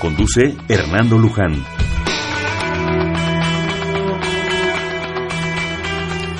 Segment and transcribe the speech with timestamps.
[0.00, 1.62] Conduce Hernando Luján.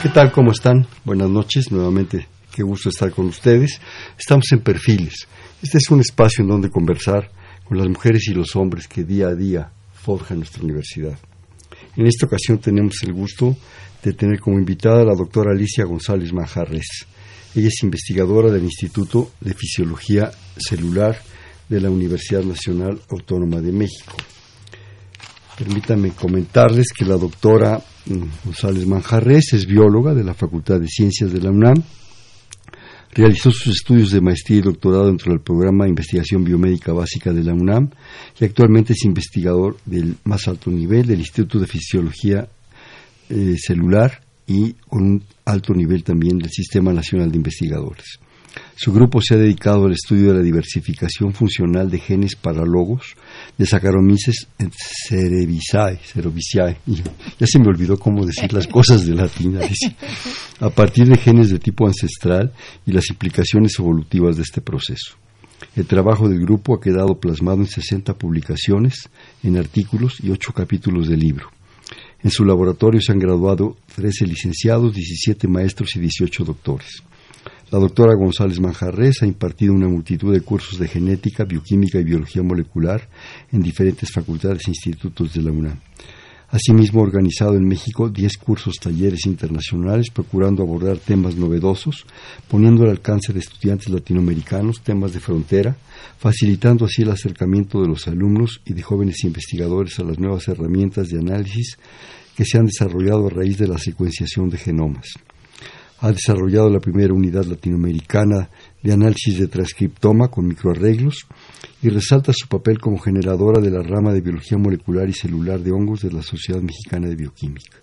[0.02, 0.32] ¿Qué tal?
[0.32, 0.86] ¿Cómo están?
[1.04, 1.70] Buenas noches.
[1.70, 3.78] Nuevamente, qué gusto estar con ustedes.
[4.18, 5.28] Estamos en Perfiles.
[5.62, 7.30] Este es un espacio en donde conversar
[7.64, 11.18] con las mujeres y los hombres que día a día forjan nuestra universidad.
[11.98, 13.54] En esta ocasión tenemos el gusto
[14.02, 17.06] de tener como invitada a la doctora Alicia González Manjarres.
[17.54, 21.20] Ella es investigadora del Instituto de Fisiología Celular
[21.70, 24.16] de la Universidad Nacional Autónoma de México.
[25.56, 31.32] Permítanme comentarles que la doctora mm, González Manjarres es bióloga de la Facultad de Ciencias
[31.32, 31.80] de la UNAM.
[33.12, 37.44] Realizó sus estudios de maestría y doctorado dentro del programa de investigación biomédica básica de
[37.44, 37.90] la UNAM
[38.40, 42.48] y actualmente es investigador del más alto nivel del Instituto de Fisiología
[43.28, 48.18] eh, Celular y con un alto nivel también del Sistema Nacional de Investigadores.
[48.76, 53.14] Su grupo se ha dedicado al estudio de la diversificación funcional de genes parálogos
[53.58, 54.48] de Saccharomyces
[55.08, 56.78] cerevisiae, cerevisiae.
[57.38, 59.58] Ya se me olvidó cómo decir las cosas de latín,
[60.60, 62.52] a partir de genes de tipo ancestral
[62.86, 65.16] y las implicaciones evolutivas de este proceso.
[65.76, 69.08] El trabajo del grupo ha quedado plasmado en 60 publicaciones,
[69.42, 71.50] en artículos y 8 capítulos de libro.
[72.22, 77.02] En su laboratorio se han graduado 13 licenciados, 17 maestros y 18 doctores.
[77.70, 82.42] La doctora González Manjarres ha impartido una multitud de cursos de genética, bioquímica y biología
[82.42, 83.08] molecular
[83.52, 85.78] en diferentes facultades e institutos de la UNAM.
[86.48, 92.06] Asimismo, ha organizado en México 10 cursos talleres internacionales procurando abordar temas novedosos,
[92.48, 95.76] poniendo al alcance de estudiantes latinoamericanos temas de frontera,
[96.18, 101.06] facilitando así el acercamiento de los alumnos y de jóvenes investigadores a las nuevas herramientas
[101.06, 101.78] de análisis
[102.36, 105.14] que se han desarrollado a raíz de la secuenciación de genomas
[106.00, 108.48] ha desarrollado la primera unidad latinoamericana
[108.82, 111.26] de análisis de transcriptoma con microarreglos
[111.82, 115.72] y resalta su papel como generadora de la rama de biología molecular y celular de
[115.72, 117.78] hongos de la Sociedad Mexicana de Bioquímica.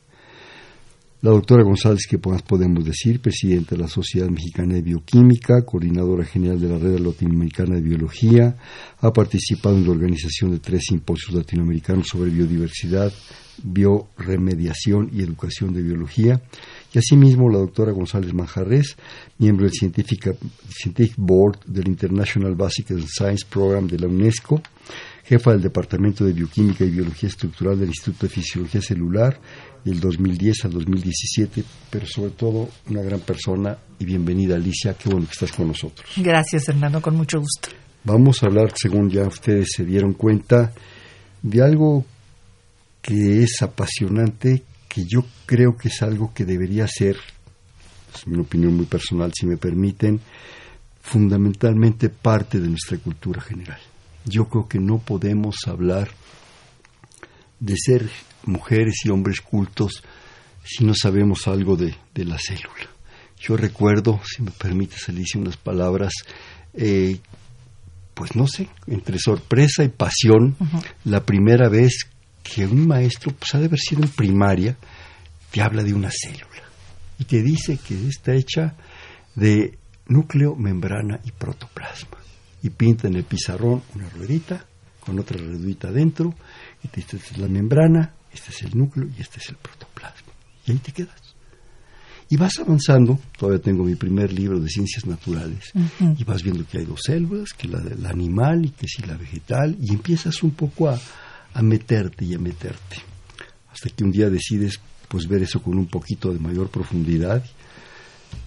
[1.21, 3.19] La doctora González, ¿qué más podemos decir?
[3.19, 8.55] Presidenta de la Sociedad Mexicana de Bioquímica, coordinadora general de la Red Latinoamericana de Biología,
[8.99, 13.11] ha participado en la organización de tres simposios latinoamericanos sobre biodiversidad,
[13.63, 16.39] bioremediación y educación de biología,
[16.93, 18.95] y asimismo la doctora González Manjarres,
[19.37, 20.35] miembro del Scientific,
[21.17, 24.61] Board del International Basic Science Program de la UNESCO,
[25.23, 29.39] jefa del Departamento de Bioquímica y Biología Estructural del Instituto de Fisiología Celular
[29.83, 35.25] del 2010 al 2017, pero sobre todo una gran persona y bienvenida Alicia, qué bueno
[35.25, 36.09] que estás con nosotros.
[36.17, 37.69] Gracias Fernando, con mucho gusto.
[38.03, 40.73] Vamos a hablar, según ya ustedes se dieron cuenta,
[41.41, 42.05] de algo
[43.01, 44.63] que es apasionante,
[44.97, 47.17] que yo creo que es algo que debería ser,
[48.15, 50.19] es mi opinión muy personal, si me permiten,
[51.01, 53.77] fundamentalmente parte de nuestra cultura general.
[54.25, 56.09] Yo creo que no podemos hablar
[57.59, 58.09] de ser
[58.45, 60.01] mujeres y hombres cultos
[60.63, 62.89] si no sabemos algo de, la célula.
[63.39, 66.11] Yo recuerdo, si me permite salirse unas palabras,
[66.73, 67.19] eh,
[68.15, 70.57] pues no sé, entre sorpresa y pasión,
[71.03, 72.07] la primera vez
[72.47, 74.77] que un maestro, pues ha de haber sido en primaria,
[75.51, 76.63] te habla de una célula
[77.19, 78.75] y te dice que está hecha
[79.35, 79.77] de
[80.07, 82.17] núcleo, membrana y protoplasma.
[82.63, 84.65] Y pinta en el pizarrón una ruedita
[84.99, 86.33] con otra ruedita adentro
[86.83, 89.55] y te dice, esta es la membrana, este es el núcleo y este es el
[89.55, 90.33] protoplasma.
[90.65, 91.35] Y ahí te quedas.
[92.29, 95.71] Y vas avanzando, todavía tengo mi primer libro de ciencias naturales,
[96.17, 99.15] y vas viendo que hay dos células, que la, la animal y que si la
[99.15, 100.99] vegetal, y empiezas un poco a,
[101.57, 102.97] a meterte y a meterte.
[103.71, 107.43] Hasta que un día decides pues ver eso con un poquito de mayor profundidad.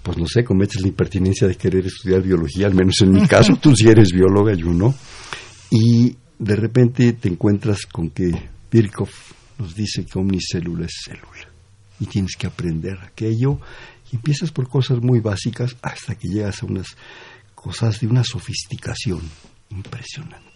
[0.03, 3.57] Pues no sé, cometes la impertinencia de querer estudiar biología, al menos en mi caso,
[3.61, 4.95] tú si eres bióloga, yo no.
[5.71, 8.31] Y de repente te encuentras con que
[8.71, 11.51] Birkhoff nos dice que omnicélula es célula.
[11.99, 13.59] Y tienes que aprender aquello.
[14.13, 16.97] Y empiezas por cosas muy básicas hasta que llegas a unas
[17.57, 19.21] cosas de una sofisticación
[19.71, 20.50] impresionante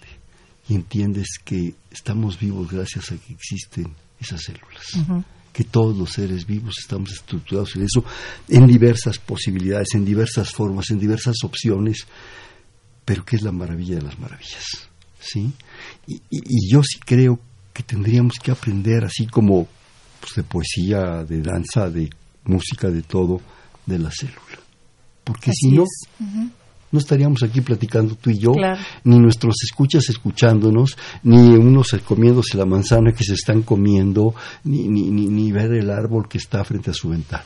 [0.69, 5.25] y entiendes que estamos vivos gracias a que existen esas células.
[5.53, 8.05] Que todos los seres vivos estamos estructurados en eso,
[8.49, 12.07] en diversas posibilidades, en diversas formas, en diversas opciones,
[13.05, 14.65] pero que es la maravilla de las maravillas.
[15.21, 15.53] ¿sí?
[16.07, 17.39] Y, y, yo sí creo
[17.73, 19.69] que tendríamos que aprender, así como
[20.21, 22.11] pues, de poesía, de danza, de
[22.45, 23.41] música, de todo,
[23.87, 24.59] de la célula.
[25.23, 25.85] Porque si no,
[26.95, 28.53] no estaríamos aquí platicando tú y yo,
[29.03, 34.33] ni nuestros escuchas escuchándonos, ni unos comiéndose la manzana que se están comiendo,
[34.63, 37.43] ni, ni, ni, ver el árbol que está frente a su ventana.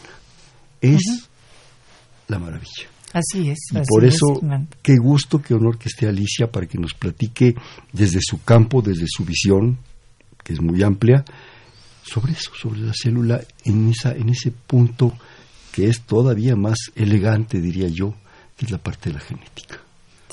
[0.83, 1.31] Es
[2.27, 2.89] la maravilla.
[3.15, 3.59] Así es.
[3.73, 4.39] Y por eso,
[4.83, 7.55] qué gusto, qué honor que esté Alicia para que nos platique
[7.91, 9.79] desde su campo, desde su visión,
[10.45, 11.25] que es muy amplia,
[12.03, 15.15] sobre eso, sobre la célula en, esa, en ese punto
[15.73, 18.15] que es todavía más elegante, diría yo,
[18.64, 19.78] es la parte de la genética.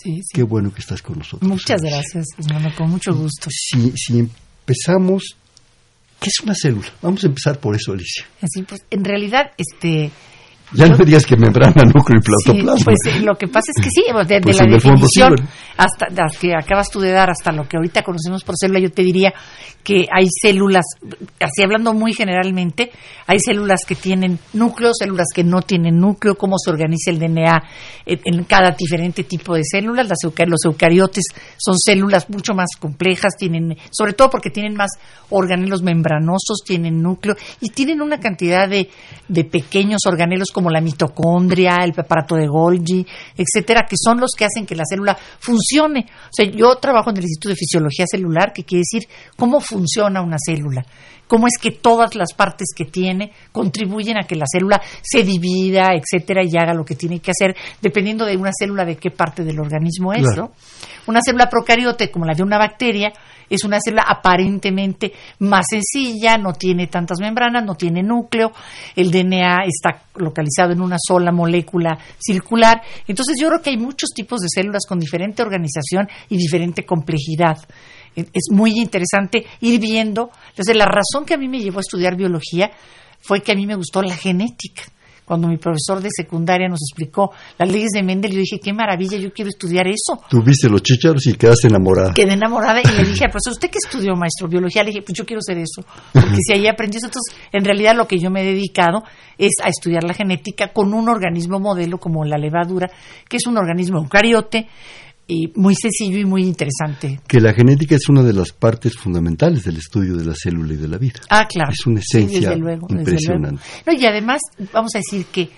[0.02, 1.50] Sí, Qué bueno que estás con nosotros.
[1.50, 3.50] Muchas gracias, hermano, con mucho gusto.
[3.50, 5.36] Si, si empezamos,
[6.20, 6.88] ¿qué es una célula?
[7.02, 8.26] Vamos a empezar por eso, Alicia.
[8.42, 10.12] Así, pues, en realidad, este,
[10.74, 12.86] ya no digas que membrana, núcleo y protoplasma.
[12.86, 15.36] pues eh, lo que pasa es que sí, desde pues la definición
[15.78, 16.08] hasta
[16.40, 19.34] que acabas tú de dar hasta lo que ahorita conocemos por célula, yo te diría
[19.84, 20.86] que hay células,
[21.40, 22.92] así hablando muy generalmente,
[23.28, 27.64] hay células que tienen núcleo, células que no tienen núcleo, cómo se organiza el DNA
[28.08, 30.08] en, cada diferente tipo de células.
[30.08, 31.26] Las los eucariotes
[31.58, 34.90] son células mucho más complejas, tienen, sobre todo porque tienen más
[35.30, 38.90] organelos membranosos, tienen núcleo y tienen una cantidad de,
[39.28, 44.46] de pequeños organelos como la mitocondria, el aparato de Golgi, etcétera, que son los que
[44.46, 46.06] hacen que la célula funcione.
[46.10, 50.22] O sea, yo trabajo en el Instituto de Fisiología Celular, que quiere decir cómo funciona
[50.22, 50.86] una célula,
[51.28, 55.90] cómo es que todas las partes que tiene contribuyen a que la célula se divida,
[55.94, 59.44] etcétera, y haga lo que tiene que hacer, dependiendo de una célula de qué parte
[59.44, 60.52] del organismo es, ¿no?
[61.08, 63.14] Una célula procariote, como la de una bacteria,
[63.50, 68.52] es una célula aparentemente más sencilla, no tiene tantas membranas, no tiene núcleo,
[68.96, 72.82] el DNA está localizado en una sola molécula circular.
[73.08, 77.58] Entonces yo creo que hay muchos tipos de células con diferente organización y diferente complejidad.
[78.16, 80.32] E, es muy interesante ir viendo.
[80.50, 82.72] Entonces la razón que a mí me llevó a estudiar biología
[83.20, 84.84] fue que a mí me gustó la genética
[85.26, 89.18] cuando mi profesor de secundaria nos explicó las leyes de Mendel, yo dije, qué maravilla,
[89.18, 90.22] yo quiero estudiar eso.
[90.30, 92.14] Tuviste los chicharos y quedaste enamorada.
[92.14, 94.48] Quedé enamorada y le dije al profesor, ¿usted qué estudió, maestro?
[94.48, 94.84] Biología.
[94.84, 95.84] Le dije, pues yo quiero ser eso,
[96.14, 97.08] porque si ahí aprendí eso.
[97.08, 99.04] Entonces, en realidad lo que yo me he dedicado
[99.38, 102.90] es a estudiar la genética con un organismo modelo como la levadura,
[103.28, 104.68] que es un organismo eucariote,
[105.28, 107.20] y muy sencillo y muy interesante.
[107.28, 110.78] Que la genética es una de las partes fundamentales del estudio de la célula y
[110.78, 111.22] de la vida.
[111.30, 111.72] Ah, claro.
[111.72, 113.62] Es una esencia impresionante.
[113.86, 114.42] No, y además,
[114.72, 115.50] vamos a decir que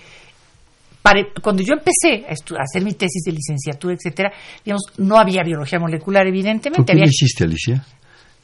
[1.42, 4.32] cuando yo empecé a, hacer mi tesis de licenciatura, etcétera,
[4.64, 6.92] digamos, no había biología molecular, evidentemente.
[6.92, 7.84] ¿Por qué hiciste, Alicia?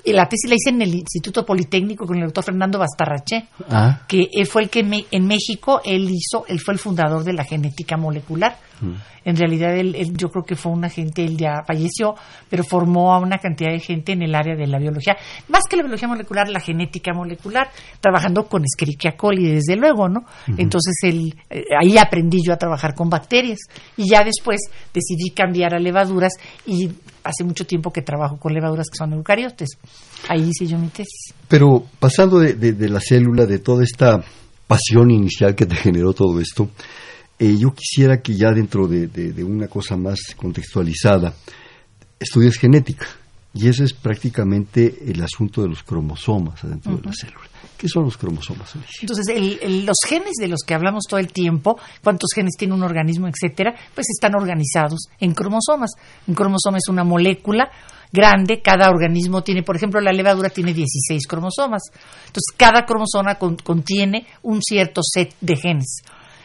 [0.06, 4.02] Y la tesis la hice en el Instituto Politécnico con el doctor Fernando Bastarrache, ah.
[4.06, 4.80] que fue el que
[5.10, 8.58] en México él hizo, él fue el fundador de la genética molecular.
[8.80, 8.94] Mm.
[9.24, 12.14] En realidad él, yo creo que fue una gente, él ya falleció,
[12.50, 15.16] pero formó a una cantidad de gente en el área de la biología,
[15.48, 20.24] más que la biología molecular, la genética molecular, trabajando con Escherichia coli, desde luego, ¿no?
[20.58, 23.60] Entonces él, eh, ahí aprendí yo a trabajar con bacterias
[23.96, 24.60] y ya después
[24.92, 26.34] decidí cambiar a levaduras
[26.66, 26.90] y
[27.24, 29.70] hace mucho tiempo que trabajo con levaduras que son eucariotes.
[30.28, 31.34] Ahí hice yo mi tesis.
[31.48, 34.22] Pero pasando de, la célula, de toda esta
[34.66, 36.68] pasión inicial que te generó todo esto,
[37.38, 41.34] eh, yo quisiera que ya dentro de, una cosa más contextualizada,
[42.18, 43.06] estudies genética.
[43.56, 47.46] Y ese es prácticamente el asunto de los cromosomas dentro de la célula.
[47.76, 48.74] ¿Qué son los cromosomas?
[49.00, 49.26] Entonces,
[49.84, 53.74] los genes de los que hablamos todo el tiempo, cuántos genes tiene un organismo, etcétera,
[53.94, 55.90] pues están organizados en cromosomas.
[56.26, 57.70] Un cromosoma es una molécula
[58.10, 61.82] grande, cada organismo tiene, por ejemplo, la levadura tiene 16 cromosomas.
[62.26, 66.02] Entonces, cada cromosoma contiene un cierto set de genes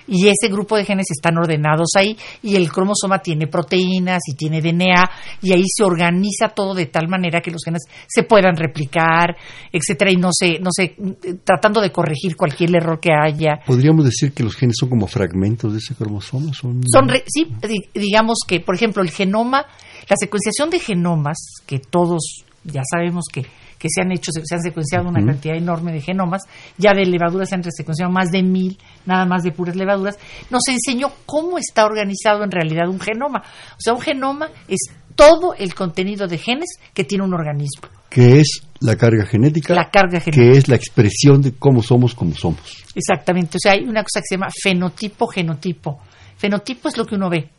[0.09, 4.61] y ese grupo de genes están ordenados ahí y el cromosoma tiene proteínas y tiene
[4.61, 5.09] DNA
[5.41, 9.37] y ahí se organiza todo de tal manera que los genes se puedan replicar,
[9.71, 10.95] etcétera y no se no se
[11.43, 13.59] tratando de corregir cualquier error que haya.
[13.65, 16.81] Podríamos decir que los genes son como fragmentos de ese cromosoma, son
[17.27, 17.47] sí,
[17.93, 19.65] digamos que por ejemplo el genoma,
[20.09, 23.45] la secuenciación de genomas que todos ya sabemos que
[23.79, 26.43] que se han hecho, se han secuenciado una cantidad enorme de genomas,
[26.77, 30.19] ya de levaduras se han secuenciado más de mil, nada más de puras levaduras,
[30.49, 33.41] nos enseñó cómo está organizado en realidad un genoma.
[33.71, 37.87] O sea, un genoma es todo el contenido de genes que tiene un organismo.
[38.09, 39.73] Que es la carga genética.
[39.73, 40.51] La carga genética.
[40.51, 42.85] Que es la expresión de cómo somos como somos.
[42.95, 43.57] Exactamente.
[43.57, 45.99] O sea, hay una cosa que se llama fenotipo, genotipo.
[46.37, 47.49] Fenotipo es lo que uno ve.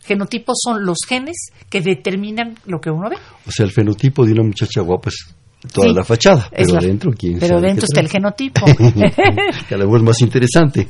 [0.00, 3.16] Genotipos son los genes que determinan lo que uno ve.
[3.46, 5.34] O sea, el fenotipo de una muchacha guapa es
[5.72, 8.64] toda la fachada, pero dentro quién Pero dentro está el genotipo.
[9.68, 10.88] que a lo mejor es más interesante.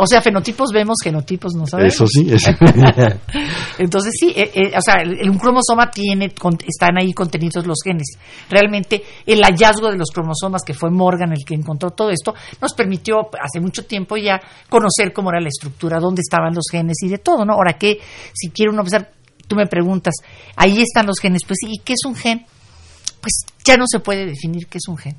[0.00, 1.94] O sea, fenotipos vemos, genotipos no sabemos.
[1.94, 2.50] Eso sí, eso.
[3.78, 6.26] Entonces sí, eh, eh, o sea, el, un cromosoma tiene,
[6.66, 8.06] están ahí contenidos los genes.
[8.50, 12.74] Realmente el hallazgo de los cromosomas, que fue Morgan el que encontró todo esto, nos
[12.74, 17.08] permitió hace mucho tiempo ya conocer cómo era la estructura, dónde estaban los genes y
[17.08, 17.54] de todo, ¿no?
[17.54, 17.98] Ahora que,
[18.34, 19.10] si quiero uno pensar,
[19.46, 20.14] tú me preguntas,
[20.54, 22.44] ahí están los genes, pues ¿y qué es un gen?
[23.20, 25.16] Pues ya no se puede definir qué es un gen.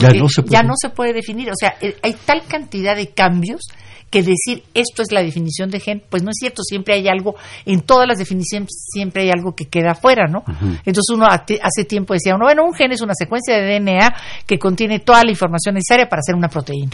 [0.00, 0.52] ya no se puede.
[0.52, 3.62] ya no se puede definir, o sea, hay tal cantidad de cambios
[4.10, 7.34] que decir esto es la definición de gen, pues no es cierto, siempre hay algo,
[7.64, 10.44] en todas las definiciones siempre hay algo que queda fuera, ¿no?
[10.84, 14.14] Entonces uno hace tiempo decía, uno, bueno, un gen es una secuencia de DNA
[14.46, 16.92] que contiene toda la información necesaria para hacer una proteína.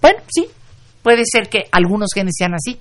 [0.00, 0.46] Bueno, sí,
[1.02, 2.78] puede ser que algunos genes sean así,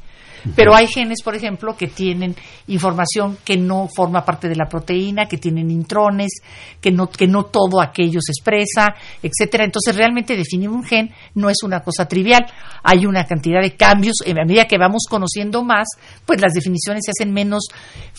[0.55, 2.35] pero hay genes, por ejemplo, que tienen
[2.67, 6.41] información que no forma parte de la proteína, que tienen intrones,
[6.79, 9.65] que no, que no todo aquello se expresa, etcétera.
[9.65, 12.45] Entonces, realmente definir un gen no es una cosa trivial.
[12.83, 14.15] Hay una cantidad de cambios.
[14.25, 15.87] A medida que vamos conociendo más,
[16.25, 17.67] pues las definiciones se hacen menos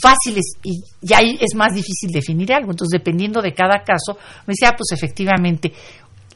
[0.00, 2.70] fáciles y ya es más difícil definir algo.
[2.70, 5.72] Entonces, dependiendo de cada caso, me decía, ah, pues efectivamente,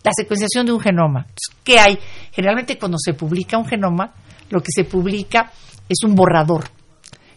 [0.03, 1.27] la secuenciación de un genoma.
[1.65, 1.99] ¿Qué hay?
[2.33, 4.15] Generalmente cuando se publica un genoma,
[4.51, 5.51] lo que se publica
[5.89, 6.65] es un borrador,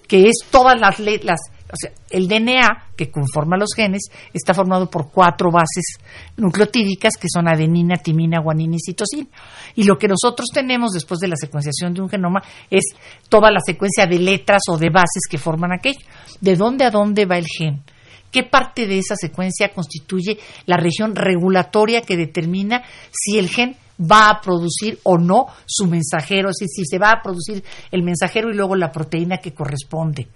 [0.08, 1.40] que es todas las letras,
[1.72, 4.02] o sea, el DNA que conforma los genes
[4.34, 5.98] está formado por cuatro bases
[6.36, 9.28] nucleotídicas que son adenina, timina, guanina y citosina.
[9.76, 12.42] Y lo que nosotros tenemos después de la secuenciación de un genoma
[12.72, 12.86] es
[13.30, 16.00] toda la secuencia de letras o de bases que forman aquello.
[16.42, 17.84] ¿De dónde a dónde va el gen?
[18.32, 24.30] ¿Qué parte de esa secuencia constituye la región regulatoria que determina si el gen va
[24.30, 28.50] a producir o no su mensajero, es decir, si se va a producir el mensajero
[28.50, 30.28] y luego la proteína que corresponde,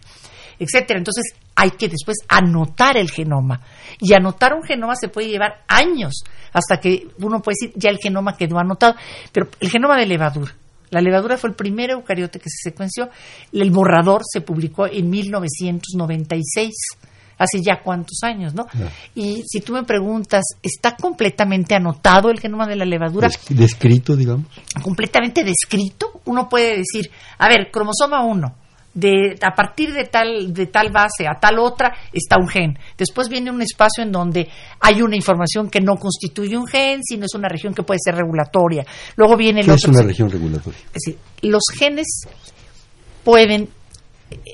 [0.59, 0.99] etcétera.
[0.99, 3.61] Entonces hay que después anotar el genoma.
[3.99, 7.99] Y anotar un genoma se puede llevar años hasta que uno puede decir ya el
[7.99, 8.95] genoma quedó anotado.
[9.31, 10.53] Pero el genoma de levadura.
[10.89, 13.09] La levadura fue el primer eucariote que se secuenció.
[13.51, 16.71] El borrador se publicó en 1996
[17.43, 18.65] hace ya cuántos años, ¿no?
[19.15, 23.29] Y si tú me preguntas, ¿está completamente anotado el genoma de la levadura?
[23.49, 24.47] Descrito, digamos.
[24.81, 26.21] Completamente descrito.
[26.25, 28.55] Uno puede decir, a ver, cromosoma 1,
[28.93, 32.77] de, a partir de tal, de tal base a tal otra está un gen.
[32.97, 34.47] Después viene un espacio en donde
[34.79, 38.15] hay una información que no constituye un gen, sino es una región que puede ser
[38.15, 38.85] regulatoria.
[39.15, 40.79] Luego viene el ¿Qué es una región regulatoria?
[40.93, 42.27] Es decir, los genes
[43.23, 43.69] pueden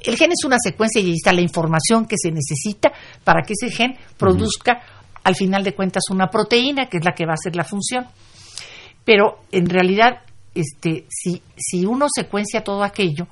[0.03, 2.91] el gen es una secuencia y ahí está la información que se necesita
[3.23, 4.81] para que ese gen produzca,
[5.23, 8.05] al final de cuentas, una proteína, que es la que va a hacer la función.
[9.03, 10.21] Pero en realidad,
[10.53, 13.27] este, si, si uno secuencia todo aquello,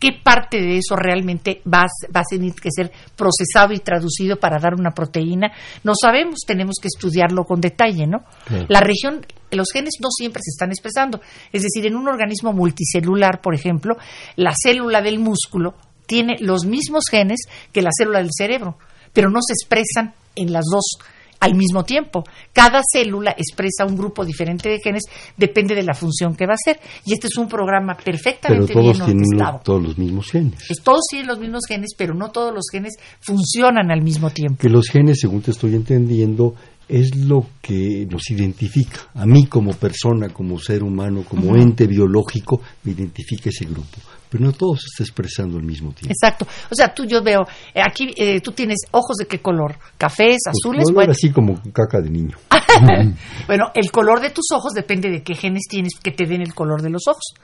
[0.00, 4.58] qué parte de eso realmente va, va, a tener que ser procesado y traducido para
[4.58, 5.52] dar una proteína,
[5.84, 8.24] no sabemos, tenemos que estudiarlo con detalle, ¿no?
[8.68, 11.20] La región, los genes no siempre se están expresando,
[11.52, 13.96] es decir, en un organismo multicelular, por ejemplo,
[14.36, 15.74] la célula del músculo
[16.10, 17.38] tiene los mismos genes
[17.72, 18.76] que la célula del cerebro,
[19.12, 20.98] pero no se expresan en las dos
[21.38, 22.24] al mismo tiempo.
[22.52, 25.04] Cada célula expresa un grupo diferente de genes,
[25.36, 26.80] depende de la función que va a hacer.
[27.06, 29.24] Y este es un programa perfectamente pero todos tienen
[29.62, 30.66] todos los mismos genes.
[30.82, 34.56] todos tienen los mismos genes, pero no todos los genes funcionan al mismo tiempo.
[34.60, 36.56] Que los genes, según te estoy entendiendo,
[36.90, 39.10] es lo que nos identifica.
[39.14, 43.98] A mí como persona, como ser humano, como ente biológico, me identifica ese grupo
[44.30, 46.12] pero no todo se está expresando al mismo tiempo.
[46.12, 46.46] Exacto.
[46.70, 47.40] O sea, tú yo veo,
[47.74, 50.84] eh, aquí eh, tú tienes ojos de qué color, cafés, pues, azules.
[50.94, 52.36] bueno, así como caca de niño.
[53.48, 56.54] bueno, el color de tus ojos depende de qué genes tienes que te den el
[56.54, 57.34] color de los ojos.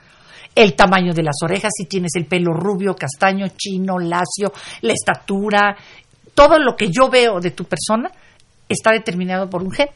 [0.55, 5.75] El tamaño de las orejas, si tienes el pelo rubio, castaño, chino, lacio, la estatura,
[6.33, 8.09] todo lo que yo veo de tu persona
[8.69, 9.89] está determinado por un gen.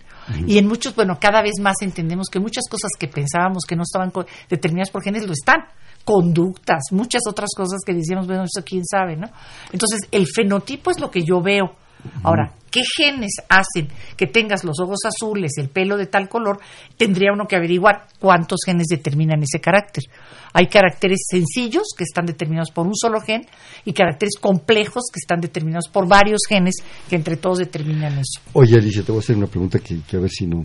[0.48, 3.84] Y en muchos, bueno, cada vez más entendemos que muchas cosas que pensábamos que no
[3.84, 4.12] estaban
[4.50, 5.66] determinadas por genes lo están
[6.04, 9.28] conductas, muchas otras cosas que decíamos, bueno, eso quién sabe, ¿no?
[9.72, 11.76] Entonces, el fenotipo es lo que yo veo.
[12.24, 16.60] Ahora, ¿qué genes hacen que tengas los ojos azules, el pelo de tal color?
[16.98, 20.06] Tendría uno que averiguar cuántos genes determinan ese carácter.
[20.54, 23.46] Hay caracteres sencillos que están determinados por un solo gen
[23.86, 26.76] y caracteres complejos que están determinados por varios genes
[27.10, 28.42] que entre todos determinan eso.
[28.54, 30.62] Oye, Alicia, te voy a hacer una pregunta que, a ver si no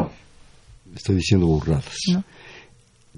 [0.95, 1.97] estoy diciendo burradas.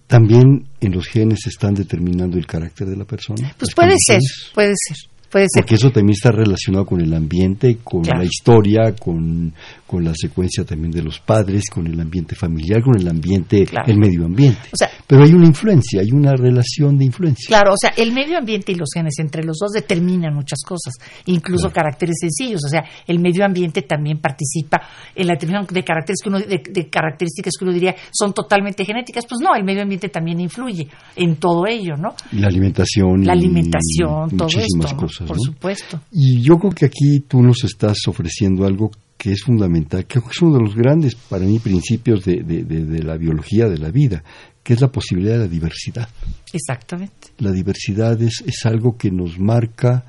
[0.07, 3.55] ¿También en los genes están determinando el carácter de la persona?
[3.59, 4.21] Pues puede ser,
[4.55, 4.97] puede ser.
[4.97, 5.18] Puede ser.
[5.31, 9.53] Porque eso también está relacionado con el ambiente, con la historia, con,
[9.89, 13.99] con, la secuencia también de los padres, con el ambiente familiar, con el ambiente, el
[13.99, 14.61] medio ambiente.
[15.07, 17.47] Pero hay una influencia, hay una relación de influencia.
[17.49, 20.95] Claro, o sea, el medio ambiente y los genes entre los dos determinan muchas cosas,
[21.27, 22.61] incluso caracteres sencillos.
[22.65, 24.83] O sea, el medio ambiente también participa
[25.15, 29.25] en la determinación de caracteres que uno, de, características que uno diría son totalmente genéticas.
[29.27, 32.15] Pues no, el medio ambiente también influye en todo ello, ¿no?
[32.33, 33.25] La alimentación.
[33.25, 34.97] La alimentación, todo esto.
[34.97, 36.01] Cosas por supuesto.
[36.13, 40.41] Y yo creo que aquí tú nos estás ofreciendo algo que es fundamental, que es
[40.41, 44.23] uno de los grandes, para mí, principios de, de, la biología de la vida,
[44.63, 46.09] que es la posibilidad de la diversidad.
[46.53, 47.33] Exactamente.
[47.39, 50.05] La diversidad es, es algo que nos marca,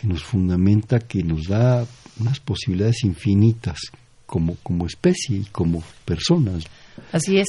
[0.00, 1.84] que nos fundamenta, que nos da
[2.20, 3.80] unas posibilidades infinitas
[4.26, 6.64] como, como especie y como personas.
[7.10, 7.48] Así es.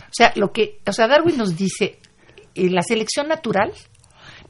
[0.00, 1.98] O sea, lo que, o sea, Darwin nos dice,
[2.54, 3.72] eh, la selección natural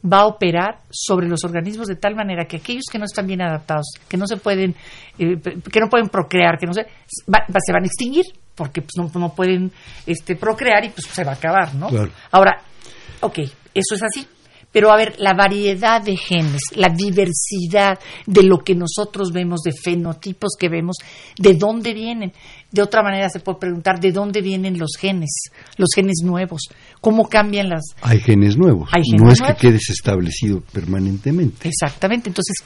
[0.05, 3.43] va a operar sobre los organismos de tal manera que aquellos que no están bien
[3.43, 4.75] adaptados, que no se pueden,
[5.19, 8.27] eh, que no pueden procrear, que no se, se van a extinguir
[8.57, 9.71] porque pues, no, no, pueden
[10.07, 11.89] este, procrear y pues se va a acabar, ¿no?
[12.33, 12.63] Ahora,
[13.21, 13.39] ok,
[13.75, 14.27] eso es así.
[14.73, 19.73] Pero a ver, la variedad de genes, la diversidad de lo que nosotros vemos, de
[19.73, 20.97] fenotipos que vemos,
[21.39, 22.33] ¿de dónde vienen?
[22.77, 25.49] De otra manera se puede preguntar, ¿de dónde vienen los genes?
[25.79, 26.69] Los genes nuevos.
[27.01, 27.97] ¿Cómo cambian las...?
[28.03, 28.91] Hay genes nuevos.
[29.19, 31.71] no es que quedes establecido permanentemente.
[31.71, 32.29] Exactamente.
[32.29, 32.57] Entonces,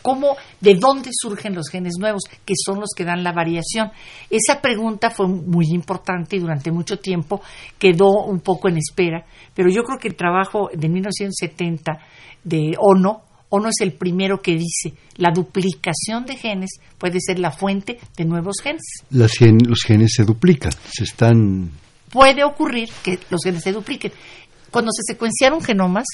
[0.00, 2.22] ¿cómo, ¿de dónde surgen los genes nuevos?
[2.44, 3.90] Que son los que dan la variación.
[4.30, 7.40] Esa pregunta fue muy importante y durante mucho tiempo
[7.80, 9.26] quedó un poco en espera.
[9.54, 11.98] Pero yo creo que el trabajo de 1970
[12.44, 12.76] de
[13.50, 17.98] ONO ONO es el primero que dice la duplicación de genes puede ser la fuente
[18.16, 18.82] de nuevos genes.
[19.10, 19.32] los
[19.84, 21.70] genes se duplican, se están
[22.10, 24.12] puede ocurrir que los genes se dupliquen.
[24.70, 26.06] Cuando se secuenciaron genomas,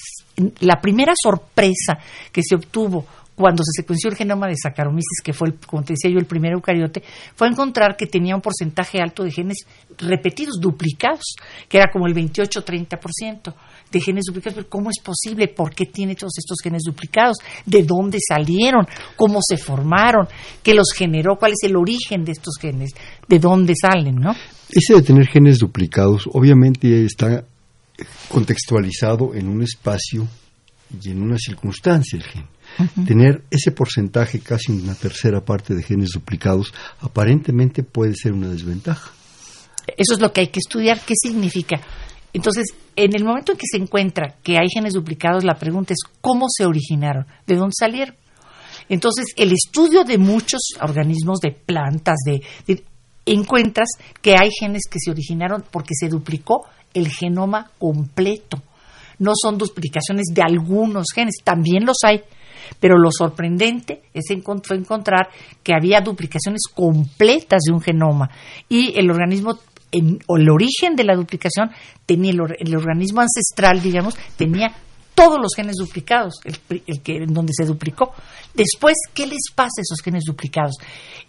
[0.60, 1.98] la primera sorpresa
[2.30, 6.08] que se obtuvo cuando se secuenció el genoma de Saccharomyces, que fue, como te decía
[6.08, 7.02] yo, el primer eucariote,
[7.34, 9.66] fue encontrar que tenía un porcentaje alto de genes
[9.98, 11.34] repetidos, duplicados,
[11.68, 13.52] que era como el 28-30%
[13.98, 14.56] de genes duplicados.
[14.56, 15.48] Pero ¿cómo es posible?
[15.48, 17.38] ¿Por qué tiene todos estos genes duplicados?
[17.64, 18.86] ¿De dónde salieron?
[19.16, 20.26] ¿Cómo se formaron?
[20.62, 21.36] ¿Qué los generó?
[21.36, 22.90] ¿Cuál es el origen de estos genes?
[23.28, 24.16] ¿De dónde salen?
[24.16, 24.34] ¿no?
[24.68, 27.44] Ese de tener genes duplicados obviamente está
[28.28, 30.26] contextualizado en un espacio
[31.02, 32.46] y en una circunstancia el gen.
[33.06, 39.12] Tener ese porcentaje, casi una tercera parte de genes duplicados, aparentemente puede ser una desventaja.
[39.96, 41.00] Eso es lo que hay que estudiar.
[41.06, 41.80] ¿Qué significa?
[42.34, 42.66] Entonces,
[42.96, 46.46] en el momento en que se encuentra que hay genes duplicados, la pregunta es cómo
[46.48, 48.16] se originaron, de dónde salieron.
[48.88, 52.42] Entonces, el estudio de muchos organismos, de plantas, de
[53.24, 53.88] encuentras
[54.20, 58.62] que hay genes que se originaron porque se duplicó el genoma completo.
[59.18, 62.20] No son duplicaciones de algunos genes, también los hay,
[62.80, 65.28] pero lo sorprendente es encontrar
[65.62, 68.28] que había duplicaciones completas de un genoma
[68.68, 69.58] y el organismo
[70.26, 71.70] o el origen de la duplicación
[72.06, 74.74] tenía el, organismo ancestral, digamos, tenía
[75.14, 78.12] todos los genes duplicados, el, que en donde se duplicó.
[78.52, 80.74] Después, ¿qué les pasa a esos genes duplicados?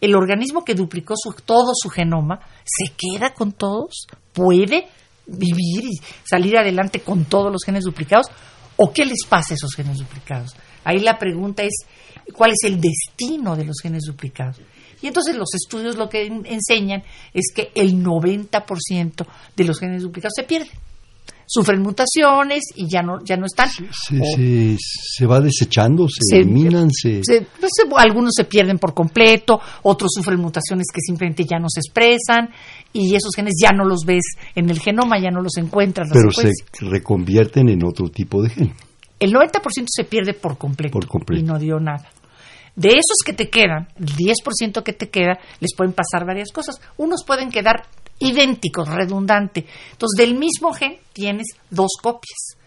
[0.01, 1.13] El organismo que duplicó
[1.45, 4.87] todo su genoma se queda con todos, puede
[5.27, 8.27] vivir y salir adelante con todos los genes duplicados,
[8.77, 10.51] o qué les pasa a esos genes duplicados.
[10.83, 11.73] Ahí la pregunta es,
[12.33, 14.57] ¿cuál es el destino de los genes duplicados?
[15.05, 20.33] Y entonces los estudios lo que enseñan es que el 90% de los genes duplicados
[20.35, 20.71] se pierden
[21.45, 23.69] sufren mutaciones y ya no ya no están.
[23.69, 27.21] Se, va desechando, se, eliminan, se...
[27.95, 32.49] Algunos se pierden por completo, otros sufren mutaciones que simplemente ya no se expresan
[32.91, 34.23] y esos genes ya no los ves
[34.55, 36.09] en el genoma, ya no los encuentras.
[36.11, 38.73] Pero se reconvierten en otro tipo de gen.
[39.19, 42.09] El 90% se pierde por completo, por completo y no dio nada.
[42.75, 46.81] De esos que te quedan, el 10% que te queda, les pueden pasar varias cosas.
[46.97, 47.87] Unos pueden quedar
[48.19, 49.65] idénticos, redundante.
[49.91, 52.57] Entonces, del mismo gen tienes dos copias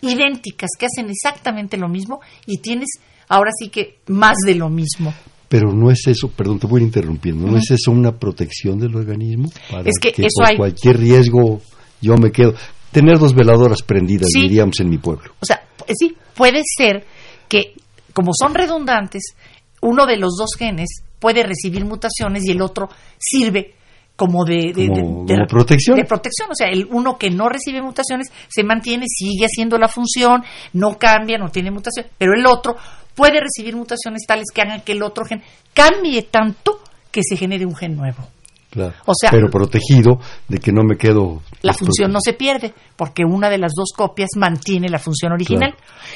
[0.00, 2.88] idénticas que hacen exactamente lo mismo y tienes
[3.28, 5.12] ahora sí que más de lo mismo.
[5.48, 9.50] Pero no es eso, perdón, te voy interrumpiendo, ¿no es eso una protección del organismo?
[9.70, 11.60] Para es que, eso por cualquier riesgo
[12.00, 12.54] yo me quedo.
[12.90, 15.34] Tener dos veladoras prendidas, diríamos en mi pueblo.
[15.40, 15.62] O sea,
[15.94, 17.04] sí, puede ser
[17.48, 17.74] que,
[18.12, 19.34] como son redundantes,
[19.82, 23.74] uno de los dos genes puede recibir mutaciones y el otro sirve
[24.16, 24.72] como de,
[25.48, 25.96] protección.
[25.96, 29.88] De protección, o sea, el uno que no recibe mutaciones se mantiene, sigue haciendo la
[29.88, 32.76] función, no cambia, no tiene mutación, pero el otro
[33.14, 35.42] puede recibir mutaciones tales que hagan que el otro gen
[35.74, 38.26] cambie tanto que se genere un gen nuevo.
[38.70, 41.42] Claro, o sea, pero protegido de que no me quedo.
[41.62, 45.74] La función no se pierde, porque una de las dos copias mantiene la función original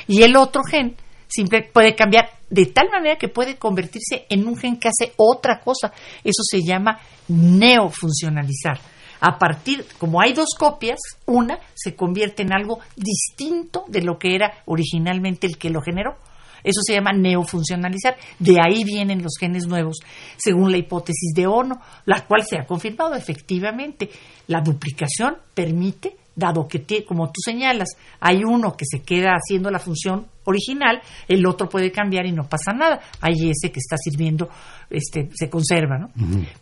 [0.09, 0.97] y el otro gen
[1.31, 5.61] simple, puede cambiar de tal manera que puede convertirse en un gen que hace otra
[5.61, 5.93] cosa.
[6.25, 8.81] Eso se llama neofuncionalizar.
[9.21, 14.35] A partir, como hay dos copias, una se convierte en algo distinto de lo que
[14.35, 16.17] era originalmente el que lo generó.
[16.65, 18.17] Eso se llama neofuncionalizar.
[18.39, 19.99] De ahí vienen los genes nuevos,
[20.37, 24.11] según la hipótesis de Ono, la cual se ha confirmado efectivamente.
[24.47, 27.89] La duplicación permite dado que, como tú señalas,
[28.21, 32.49] hay uno que se queda haciendo la función original, el otro puede cambiar y no
[32.49, 33.01] pasa nada.
[33.21, 34.49] Hay ese que está sirviendo,
[34.89, 36.11] este, se conserva, ¿no?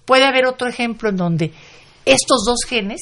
[0.04, 1.52] Puede haber otro ejemplo en donde
[2.04, 3.00] estos dos genes,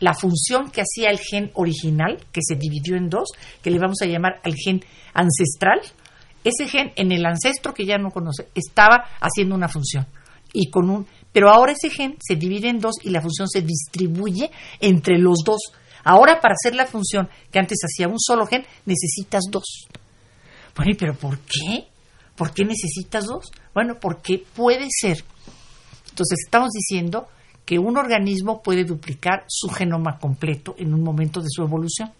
[0.00, 3.28] la función que hacía el gen original, que se dividió en dos,
[3.62, 4.82] que le vamos a llamar al gen
[5.14, 5.80] ancestral,
[6.44, 10.06] ese gen en el ancestro que ya no conoce estaba haciendo una función
[10.52, 13.62] y con un pero ahora ese gen se divide en dos y la función se
[13.62, 15.72] distribuye entre los dos
[16.04, 19.86] Ahora, para hacer la función que antes hacía un solo gen, necesitas dos.
[20.76, 21.86] Bueno, pero ¿por qué?
[22.36, 23.50] ¿Por qué necesitas dos?
[23.74, 25.22] Bueno, porque puede ser.
[26.10, 27.28] Entonces, estamos diciendo
[27.64, 32.10] que un organismo puede duplicar su genoma completo en un momento de su evolución.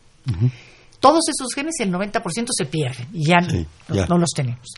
[1.00, 3.38] Todos esos genes, el 90% se pierden y ya,
[4.08, 4.68] no los tenemos.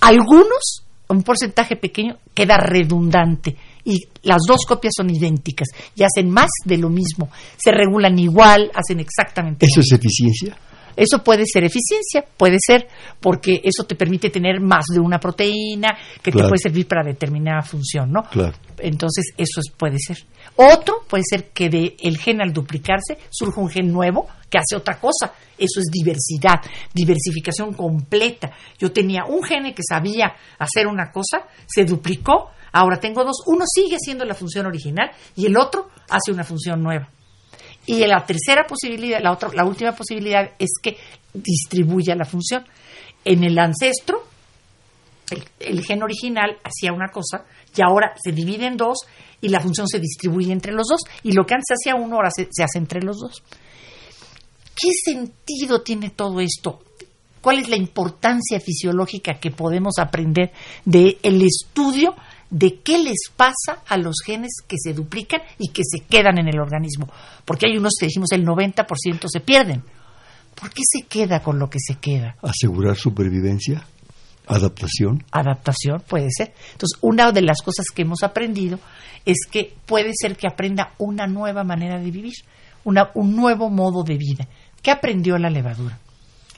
[0.00, 6.48] Algunos, un porcentaje pequeño, queda redundante y las dos copias son idénticas y hacen más
[6.64, 7.30] de lo mismo.
[7.56, 9.66] Se regulan igual, hacen exactamente.
[9.66, 10.56] ¿Eso es eficiencia?
[10.96, 12.86] Eso puede ser eficiencia, puede ser,
[13.20, 15.88] porque eso te permite tener más de una proteína
[16.22, 18.22] que te puede servir para determinada función, ¿no?
[18.30, 18.54] Claro.
[18.78, 20.18] Entonces, eso puede ser.
[20.56, 24.76] Otro puede ser que de el gen al duplicarse surja un gen nuevo que hace
[24.76, 25.32] otra cosa.
[25.58, 26.60] Eso es diversidad,
[26.92, 28.52] diversificación completa.
[28.78, 33.64] Yo tenía un gene que sabía hacer una cosa, se duplicó, Ahora tengo dos, uno
[33.72, 37.08] sigue haciendo la función original y el otro hace una función nueva.
[37.86, 40.96] Y la tercera posibilidad, la, otra, la última posibilidad es que
[41.32, 42.64] distribuya la función.
[43.24, 44.24] En el ancestro,
[45.60, 47.44] el, gen original hacía una cosa
[47.76, 48.98] y ahora se divide en dos
[49.40, 51.02] y la función se distribuye entre los dos.
[51.22, 53.40] Y lo que antes hacía uno ahora se, hace entre los dos.
[54.74, 56.82] ¿Qué sentido tiene todo esto?
[57.40, 60.50] ¿Cuál es la importancia fisiológica que podemos aprender
[60.84, 62.16] del el estudio
[62.54, 66.46] de qué les pasa a los genes que se duplican y que se quedan en
[66.46, 67.08] el organismo.
[67.44, 69.82] Porque hay unos que dijimos el 90% se pierden.
[70.54, 72.36] ¿Por qué se queda con lo que se queda?
[72.42, 73.84] Asegurar supervivencia,
[74.46, 75.24] adaptación.
[75.32, 76.54] Adaptación puede ser.
[76.70, 78.78] Entonces, una de las cosas que hemos aprendido
[79.26, 82.34] es que puede ser que aprenda una nueva manera de vivir,
[82.84, 84.46] una, un nuevo modo de vida.
[84.80, 85.98] ¿Qué aprendió la levadura?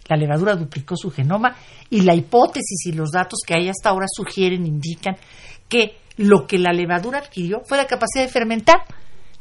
[0.08, 1.56] La levadura duplicó su genoma
[1.88, 5.16] y la hipótesis y los datos que hay hasta ahora sugieren, indican
[5.68, 8.76] que lo que la levadura adquirió fue la capacidad de fermentar,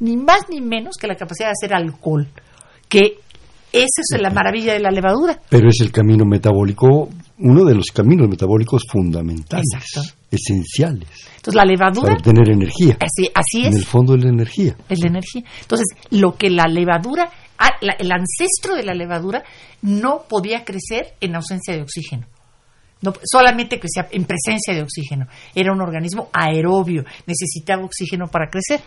[0.00, 2.28] ni más ni menos que la capacidad de hacer alcohol,
[2.88, 3.18] que
[3.72, 5.38] esa es la maravilla de la levadura.
[5.50, 7.08] Pero es el camino metabólico,
[7.38, 9.66] uno de los caminos metabólicos fundamentales,
[10.30, 11.08] esenciales.
[11.36, 12.08] Entonces la levadura...
[12.08, 12.96] Para obtener energía.
[13.00, 13.74] Así, así es.
[13.74, 14.76] En el fondo es la energía.
[14.88, 15.42] Es la energía.
[15.60, 19.44] Entonces, lo que la levadura, ah, el ancestro de la levadura
[19.82, 22.26] no podía crecer en ausencia de oxígeno.
[23.02, 25.26] No, solamente crecía en presencia de oxígeno.
[25.54, 28.80] Era un organismo aerobio, necesitaba oxígeno para crecer.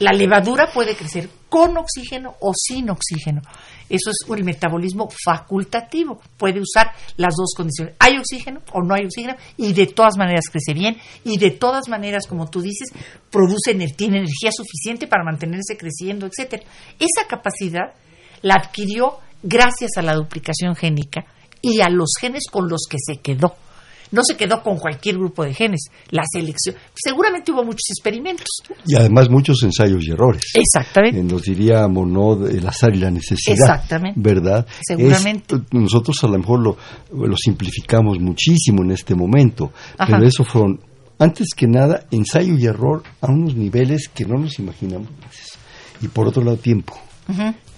[0.00, 3.42] La levadura puede crecer con oxígeno o sin oxígeno.
[3.88, 6.20] Eso es el metabolismo facultativo.
[6.36, 7.94] Puede usar las dos condiciones.
[8.00, 11.88] Hay oxígeno o no hay oxígeno y de todas maneras crece bien y de todas
[11.88, 12.88] maneras, como tú dices,
[13.30, 16.64] produce, tiene energía suficiente para mantenerse creciendo, etcétera.
[16.98, 17.94] Esa capacidad
[18.42, 21.24] la adquirió gracias a la duplicación génica
[21.64, 23.54] y a los genes con los que se quedó.
[24.10, 25.86] No se quedó con cualquier grupo de genes.
[26.10, 26.76] La selección.
[26.94, 28.46] Seguramente hubo muchos experimentos.
[28.86, 30.44] Y además muchos ensayos y errores.
[30.54, 31.20] Exactamente.
[31.22, 32.46] Nos diríamos, ¿no?
[32.46, 33.56] El azar y la necesidad.
[33.58, 34.20] Exactamente.
[34.20, 34.66] ¿Verdad?
[34.86, 35.56] Seguramente.
[35.72, 36.76] nosotros a lo mejor lo,
[37.26, 39.72] lo, simplificamos muchísimo en este momento.
[39.98, 40.78] Pero eso fueron,
[41.18, 45.08] antes que nada, ensayo y error a unos niveles que no nos imaginamos.
[46.00, 46.94] Y por otro lado, tiempo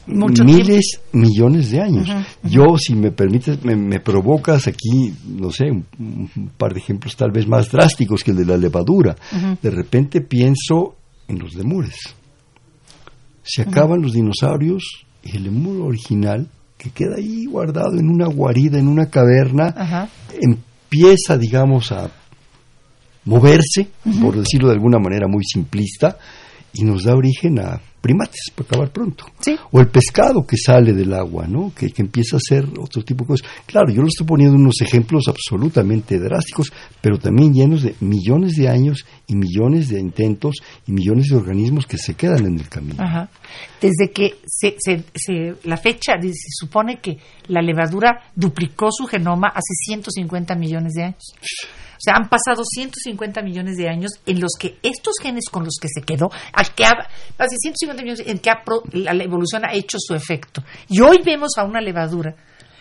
[0.07, 2.09] miles, millones de años.
[2.43, 7.47] Yo, si me permites, me, provocas aquí, no sé, un, par de ejemplos tal vez
[7.47, 9.17] más drásticos que el de la levadura.
[9.63, 10.97] De repente pienso
[11.29, 12.15] en los lemures.
[13.43, 18.79] Se acaban los dinosaurios y el lemur original, que queda ahí guardado en una guarida,
[18.79, 20.09] en una caverna,
[20.41, 22.11] empieza, digamos, a
[23.25, 23.89] moverse,
[24.21, 26.19] por decirlo de alguna manera muy simplista,
[26.73, 29.27] y nos da origen a primates, para acabar pronto.
[29.73, 31.73] O el pescado que sale del agua, ¿no?
[31.75, 33.49] Que, que, empieza a hacer otro tipo de cosas.
[33.67, 38.69] Claro, yo lo estoy poniendo unos ejemplos absolutamente drásticos, pero también llenos de millones de
[38.69, 40.55] años y millones de intentos
[40.87, 43.03] y millones de organismos que se quedan en el camino.
[43.81, 49.75] Desde que se, se, la fecha, se supone que la levadura duplicó su genoma hace
[49.85, 51.35] 150 millones de años.
[51.97, 55.77] O sea, han pasado 150 millones de años en los que estos genes con los
[55.81, 58.51] que se quedó, al que hace 150 millones en que
[58.93, 60.63] la evolución ha hecho su efecto.
[60.89, 62.35] Y hoy vemos a una levadura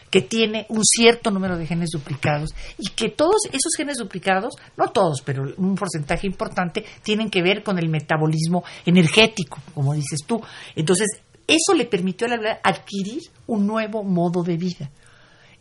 [0.10, 4.90] que tiene un cierto número de genes duplicados y que todos esos genes duplicados, no
[4.92, 10.42] todos, pero un porcentaje importante, tienen que ver con el metabolismo energético, como dices tú.
[10.76, 11.08] Entonces,
[11.48, 14.90] eso le permitió a la adquirir un nuevo modo de vida.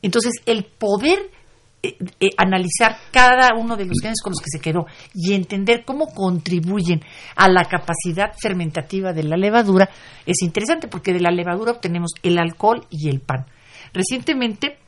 [0.02, 1.30] Entonces, el poder
[1.84, 5.84] eh, eh, analizar cada uno de los genes con los que se quedó y entender
[5.84, 7.02] cómo contribuyen
[7.36, 9.90] a la capacidad fermentativa de la levadura
[10.24, 13.46] es interesante porque de la levadura obtenemos el alcohol y el pan.
[13.92, 14.78] Recientemente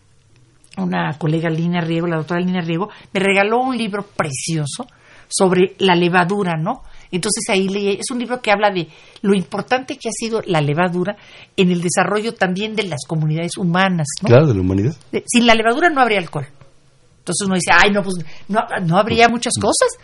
[0.78, 4.86] una colega Lina Riego, la doctora Lina Riego, me regaló un libro precioso
[5.28, 6.82] sobre la levadura, ¿no?
[7.10, 8.88] Entonces ahí leí, es un libro que habla de
[9.22, 11.16] lo importante que ha sido la levadura
[11.56, 14.28] en el desarrollo también de las comunidades humanas, ¿no?
[14.28, 14.96] Claro, de la humanidad.
[15.26, 16.46] Sin la levadura no habría alcohol.
[17.26, 18.14] Entonces uno dice, ay, no, pues
[18.46, 19.98] no, habría muchas cosas.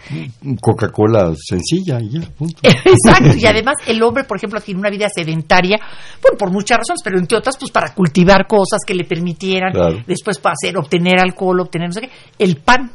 [0.61, 2.57] Coca-Cola sencilla y ya, punto.
[2.63, 5.79] Exacto, y además el hombre, por ejemplo, tiene una vida sedentaria,
[6.21, 9.73] bueno, por muchas razones, pero entre otras, pues para cultivar cosas que le permitieran
[10.05, 12.11] después para hacer, obtener alcohol, obtener no sé qué.
[12.41, 12.91] El pan,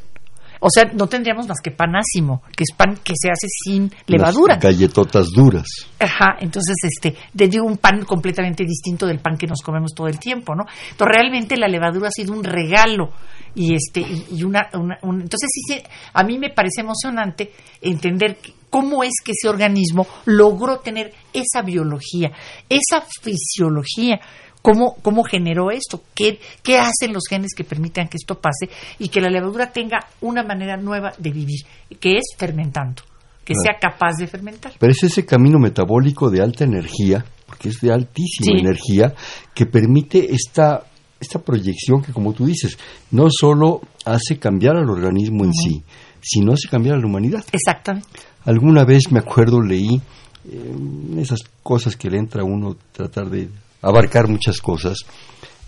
[0.60, 4.58] o sea, no tendríamos más que panásimo, que es pan que se hace sin levadura.
[4.58, 5.68] galletotas duras.
[6.00, 10.08] Ajá, entonces, este, te digo un pan completamente distinto del pan que nos comemos todo
[10.08, 10.66] el tiempo, ¿no?
[10.92, 13.12] Entonces, realmente la levadura ha sido un regalo
[13.58, 15.82] y este, y una, entonces sí,
[16.14, 18.38] a mí me parece emocionante entender
[18.70, 22.32] cómo es que ese organismo logró tener esa biología,
[22.70, 24.20] esa fisiología
[24.60, 26.02] ¿Cómo, cómo generó esto?
[26.14, 28.68] ¿Qué, ¿Qué hacen los genes que permitan que esto pase
[29.00, 31.62] y que la levadura tenga una manera nueva de vivir,
[32.02, 33.02] que es fermentando?
[33.46, 34.74] que sea capaz de fermentar.
[34.78, 39.14] Pero es ese camino metabólico de alta energía, porque es de altísima energía,
[39.56, 40.84] que permite esta,
[41.20, 42.78] esta proyección que, como tú dices,
[43.12, 45.84] no solo hace cambiar al organismo en sí,
[46.22, 47.44] sino hace cambiar a la humanidad.
[47.52, 48.08] Exactamente.
[48.46, 50.02] Alguna vez me acuerdo, leí
[50.50, 50.76] eh,
[51.18, 53.50] esas cosas que le entra a uno tratar de
[53.82, 54.98] abarcar muchas cosas,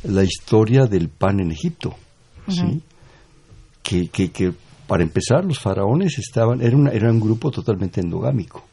[0.03, 1.95] la historia del pan en Egipto,
[2.47, 2.81] ¿sí?
[3.83, 4.53] que, que, que,
[4.87, 8.63] para empezar los faraones estaban, era, una, era un grupo totalmente endogámico,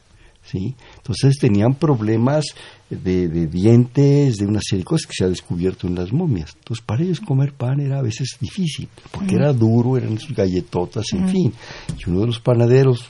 [0.43, 0.75] ¿sí?
[0.97, 2.45] entonces tenían problemas
[2.89, 6.55] de, de, dientes, de una serie de cosas que se ha descubierto en las momias,
[6.57, 11.05] entonces para ellos comer pan era a veces difícil, porque era duro, eran sus galletotas,
[11.13, 11.53] en fin,
[11.97, 13.05] y uno de los panaderos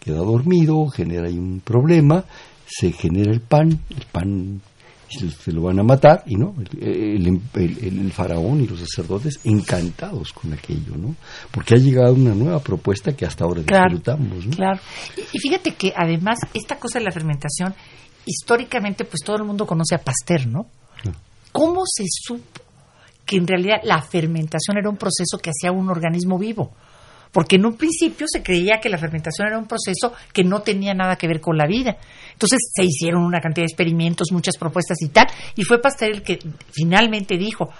[0.00, 2.24] queda dormido, genera ahí un problema,
[2.66, 4.60] se genera el pan, el pan
[5.18, 10.96] se lo van a matar, y no, el, faraón y los sacerdotes encantados con aquello,
[10.96, 11.14] ¿no?
[11.50, 14.56] Porque ha llegado una nueva propuesta que hasta ahora disfrutamos, ¿no?
[14.56, 14.80] Claro.
[15.32, 17.74] Y, fíjate que además esta cosa de la fermentación,
[18.26, 20.66] históricamente pues todo el mundo conoce a Pasteur, ¿no?
[21.52, 22.60] ¿Cómo se supo
[23.26, 26.72] que en realidad la fermentación era un proceso que hacía un organismo vivo?
[27.32, 30.94] porque en un principio se creía que la fermentación era un proceso que no tenía
[30.94, 31.96] nada que ver con la vida.
[32.32, 36.22] Entonces se hicieron una cantidad de experimentos, muchas propuestas y tal, y fue Pasteur el
[36.22, 36.38] que
[36.70, 37.70] finalmente dijo,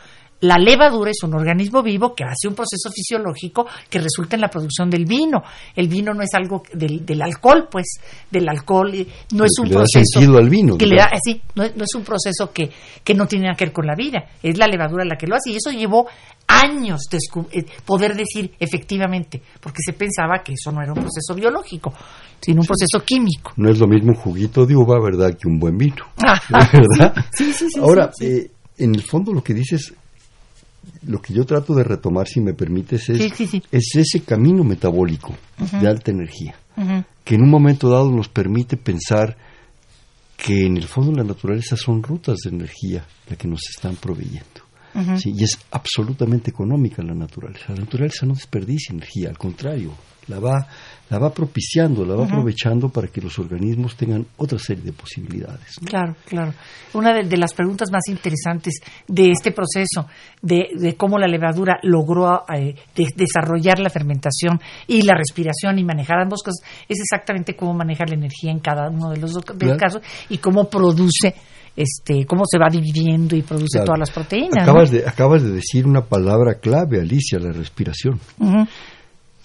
[0.42, 4.48] la levadura es un organismo vivo que hace un proceso fisiológico que resulta en la
[4.48, 5.42] producción del vino.
[5.74, 9.68] El vino no es algo del, del alcohol, pues, del alcohol eh, no es un
[9.68, 10.76] le proceso da sentido al vino.
[10.76, 12.70] Que le da, sí, no, no, es un proceso que,
[13.04, 14.24] que no tiene nada que ver con la vida.
[14.42, 16.08] Es la levadura la que lo hace y eso llevó
[16.48, 17.18] años de
[17.52, 21.94] eh, poder decir efectivamente, porque se pensaba que eso no era un proceso biológico,
[22.40, 23.52] sino un proceso químico.
[23.56, 26.04] No es lo mismo un juguito de uva, ¿verdad?, que un buen vino.
[26.50, 27.14] ¿Verdad?
[27.32, 27.78] Sí, sí, sí.
[27.78, 29.94] Ahora, eh, en el fondo lo que dices
[31.06, 33.40] lo que yo trato de retomar, si me permites, es,
[33.70, 35.34] es ese camino metabólico
[35.80, 36.54] de alta energía,
[37.24, 39.36] que en un momento dado nos permite pensar
[40.36, 44.62] que en el fondo la naturaleza son rutas de energía las que nos están proveyendo.
[45.24, 47.72] Y es absolutamente económica la naturaleza.
[47.72, 49.92] La naturaleza no desperdicia energía, al contrario,
[50.28, 50.66] la va,
[51.10, 55.76] la va propiciando, la va aprovechando para que los organismos tengan otra serie de posibilidades.
[55.84, 56.52] Claro, claro.
[56.94, 60.06] Una de, las preguntas más interesantes de este proceso,
[60.40, 66.42] de, cómo la levadura logró eh, desarrollar la fermentación y la respiración y manejar ambos
[66.42, 69.32] cosas, es exactamente cómo manejar la energía en cada uno de los
[69.78, 71.34] casos y cómo produce
[71.76, 74.62] este, cómo se va dividiendo y produce todas las proteínas.
[74.62, 78.20] Acabas, de, acabas de decir una palabra clave, Alicia, la respiración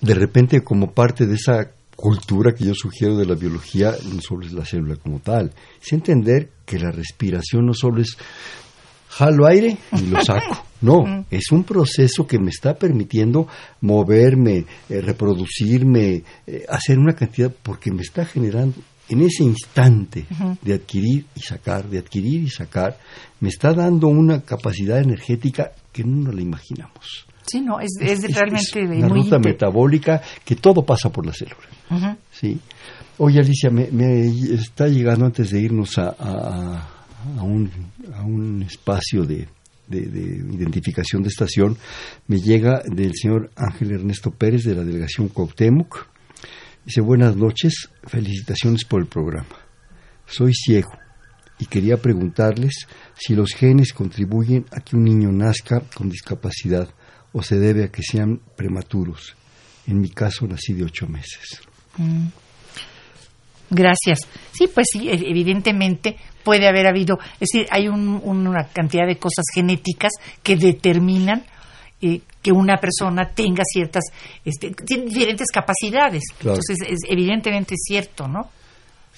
[0.01, 4.45] de repente como parte de esa cultura que yo sugiero de la biología no solo
[4.45, 8.17] es la célula como tal, es entender que la respiración no solo es
[9.10, 10.63] jalo aire y lo saco.
[10.79, 13.47] No, es un proceso que me está permitiendo
[13.81, 18.75] moverme, eh, reproducirme, eh, hacer una cantidad, porque me está generando
[19.10, 20.25] en ese instante
[20.62, 22.99] de adquirir y sacar, de adquirir y sacar,
[23.39, 27.26] me está dando una capacidad energética que no nos la imaginamos.
[27.49, 32.17] Sí, no, es, realmente es una ruta metabólica que todo pasa por la célula.
[32.31, 32.60] Sí.
[33.19, 37.71] Oye, Alicia, me, está llegando antes de irnos a, a, un,
[38.13, 39.47] a un espacio de,
[39.88, 41.77] de, identificación de estación,
[42.27, 46.07] me llega del señor Ángel Ernesto Pérez de la delegación Cuauhtémoc.
[46.86, 49.55] Dice, buenas noches, felicitaciones por el programa.
[50.25, 50.91] Soy ciego
[51.60, 56.89] y quería preguntarles si los genes contribuyen a que un niño nazca con discapacidad
[57.38, 59.36] o se debe a que sean prematuros.
[59.86, 61.62] En mi caso nací de ocho meses.
[61.97, 62.28] Mm.
[63.69, 64.19] Gracias.
[64.52, 70.13] Sí, pues sí, evidentemente puede haber habido, es decir, hay una cantidad de cosas genéticas
[70.41, 71.45] que determinan
[72.02, 74.06] eh, que una persona tenga ciertas,
[74.43, 76.23] este, tiene diferentes capacidades.
[76.39, 78.50] Entonces, es, evidentemente es cierto, ¿no?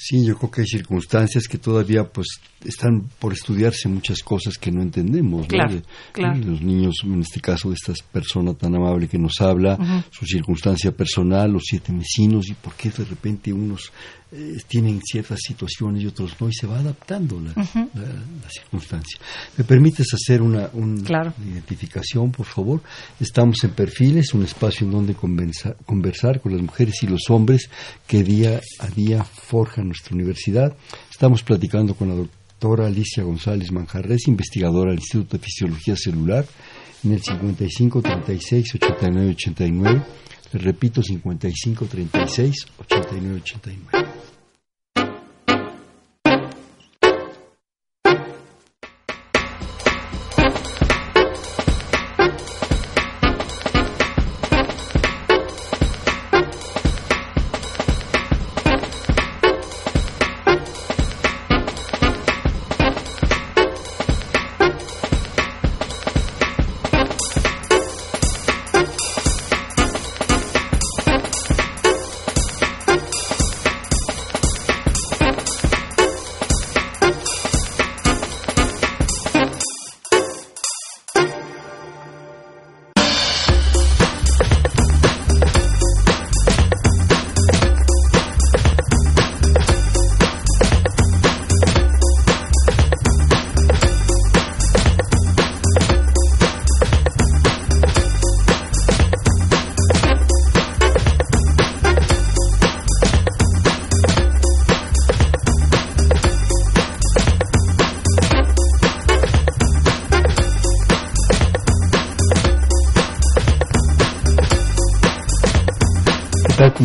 [0.02, 4.72] Sí, yo creo que hay circunstancias que todavía pues están por estudiarse muchas cosas que
[4.72, 5.46] no entendemos.
[5.48, 5.82] Claro,
[6.38, 10.94] Los niños, en este caso de esta persona tan amable que nos habla, su circunstancia
[10.94, 13.92] personal, los siete vecinos y por qué de repente unos
[14.32, 17.52] eh, tienen ciertas situaciones y otros no y se va adaptando la,
[18.48, 19.20] circunstancia.
[19.58, 22.82] ¿Me permites hacer una, identificación, por favor?
[23.20, 27.72] Estamos en Perfiles, un espacio en donde conversar con las mujeres y los hombres
[28.06, 30.76] que día a día forjan nuestra universidad.
[31.10, 36.46] Estamos platicando con la doctora Alicia González Manjarres, investigadora del Instituto de Fisiología Celular,
[37.04, 40.04] en el 55 36 89 89.
[40.52, 44.19] Le repito, 55 36 89 89.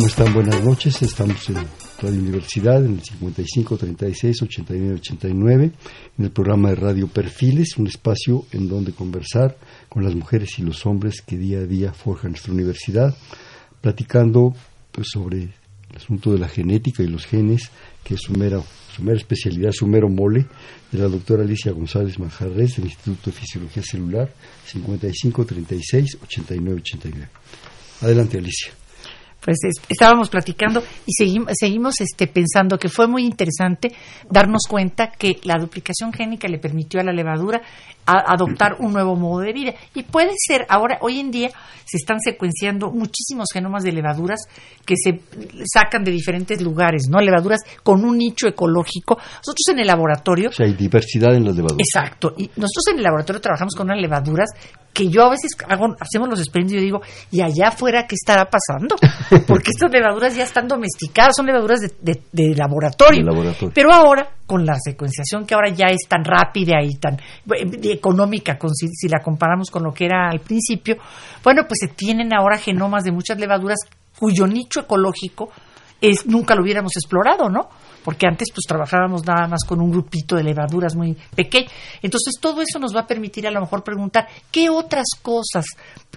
[0.05, 0.33] ¿Cómo están?
[0.35, 1.01] Buenas noches.
[1.01, 1.55] Estamos en
[1.99, 5.71] Radio Universidad en el 55 36 89 89
[6.19, 9.57] en el programa de Radio Perfiles, un espacio en donde conversar
[9.89, 13.17] con las mujeres y los hombres que día a día forjan nuestra universidad,
[13.81, 14.53] platicando
[14.91, 17.71] pues, sobre el asunto de la genética y los genes,
[18.03, 18.61] que es su mera,
[18.95, 20.45] su mera especialidad, su mero mole,
[20.91, 24.31] de la doctora Alicia González Manjarres del Instituto de Fisiología Celular,
[24.67, 27.29] 55 36 89 89.
[28.01, 28.71] Adelante, Alicia
[29.45, 33.93] pues estábamos platicando y seguimos, seguimos este, pensando que fue muy interesante
[34.27, 37.61] darnos cuenta que la duplicación génica le permitió a la levadura
[38.05, 39.73] adoptar un nuevo modo de vida.
[39.93, 41.49] Y puede ser, ahora, hoy en día,
[41.85, 44.39] se están secuenciando muchísimos genomas de levaduras
[44.85, 45.21] que se
[45.71, 47.19] sacan de diferentes lugares, ¿no?
[47.19, 49.17] Levaduras con un nicho ecológico.
[49.17, 50.49] Nosotros en el laboratorio.
[50.49, 51.87] O sea, hay diversidad en las levaduras.
[51.87, 52.33] Exacto.
[52.37, 54.49] Y nosotros en el laboratorio trabajamos con unas levaduras
[54.95, 58.15] que yo a veces hago, hacemos los experimentos y yo digo, ¿y allá afuera qué
[58.15, 58.95] estará pasando?
[59.47, 63.25] Porque estas levaduras ya están domesticadas, son levaduras de, de, laboratorio.
[63.73, 68.57] Pero ahora, con la secuenciación que ahora ya es tan rápida y tan eh, económica,
[68.57, 70.97] con, si, si la comparamos con lo que era al principio,
[71.43, 73.79] bueno, pues se tienen ahora genomas de muchas levaduras
[74.17, 75.49] cuyo nicho ecológico
[76.01, 77.69] es, nunca lo hubiéramos explorado, ¿no?
[78.05, 81.67] porque antes pues trabajábamos nada más con un grupito de levaduras muy pequeño.
[82.03, 85.65] Entonces todo eso nos va a permitir a lo mejor preguntar qué otras cosas,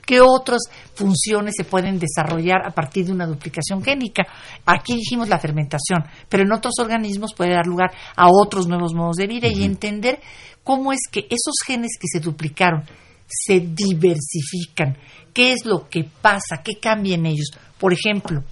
[0.04, 0.60] qué otras
[0.94, 4.24] funciones se pueden desarrollar a partir de una duplicación génica.
[4.66, 9.16] Aquí dijimos la fermentación, pero en otros organismos puede dar lugar a otros nuevos modos
[9.16, 10.20] de vida y entender
[10.62, 12.84] cómo es que esos genes que se duplicaron
[13.26, 14.98] se diversifican,
[15.32, 17.50] qué es lo que pasa, qué cambia en ellos.
[17.78, 18.44] Por ejemplo,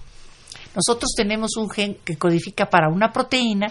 [0.77, 3.67] Nosotros tenemos un gen que codifica para una proteína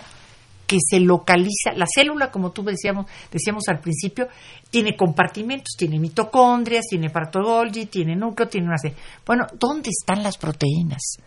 [0.67, 4.27] que se localiza, la célula, como tú decíamos, decíamos al principio,
[4.69, 8.77] tiene compartimentos, tiene mitocondrias, tiene parto Golgi, tiene núcleo, tiene una...
[9.25, 11.19] Bueno, ¿dónde están las proteínas?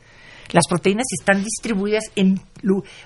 [0.51, 2.41] Las proteínas están distribuidas en...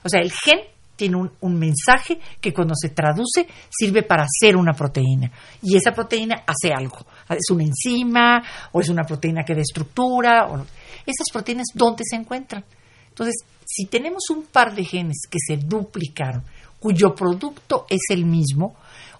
[0.04, 0.62] O sea, el gen
[0.95, 5.32] tiene un, un, mensaje que cuando se traduce sirve para hacer una proteína.
[5.62, 7.06] Y esa proteína hace algo.
[7.30, 8.41] Es una enzima
[8.72, 10.48] o es una proteína que da estructura.
[10.48, 10.66] O...
[11.06, 12.64] Esas proteínas, ¿dónde se encuentran?
[13.10, 13.36] Entonces,
[13.66, 16.43] si tenemos un par de genes que se duplicaron,
[16.80, 18.76] cuyo producto es el mismo,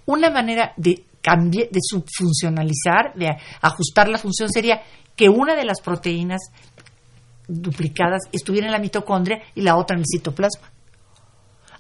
[0.06, 3.30] una manera de cambiar, de subfuncionalizar, de
[3.62, 4.82] ajustar la función sería
[5.16, 6.42] que una de las proteínas
[7.48, 10.72] duplicadas estuviera en la mitocondria y la otra en el citoplasma.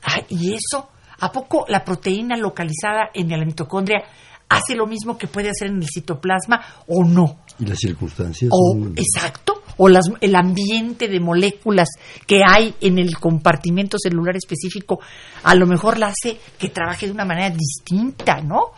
[0.03, 0.89] Ah, y eso,
[1.19, 4.03] ¿a poco la proteína localizada en la mitocondria
[4.49, 7.39] hace lo mismo que puede hacer en el citoplasma o no?
[7.59, 8.51] Y las circunstancias.
[8.53, 9.62] O, Exacto.
[9.77, 11.89] O las, el ambiente de moléculas
[12.27, 14.99] que hay en el compartimento celular específico,
[15.43, 18.71] a lo mejor la hace que trabaje de una manera distinta, ¿no?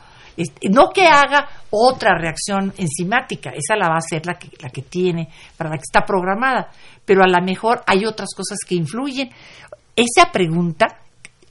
[0.70, 4.82] no que haga otra reacción enzimática, esa la va a hacer la que, la que
[4.82, 6.70] tiene, para la que está programada,
[7.06, 9.30] pero a lo mejor hay otras cosas que influyen.
[9.96, 11.00] Esa pregunta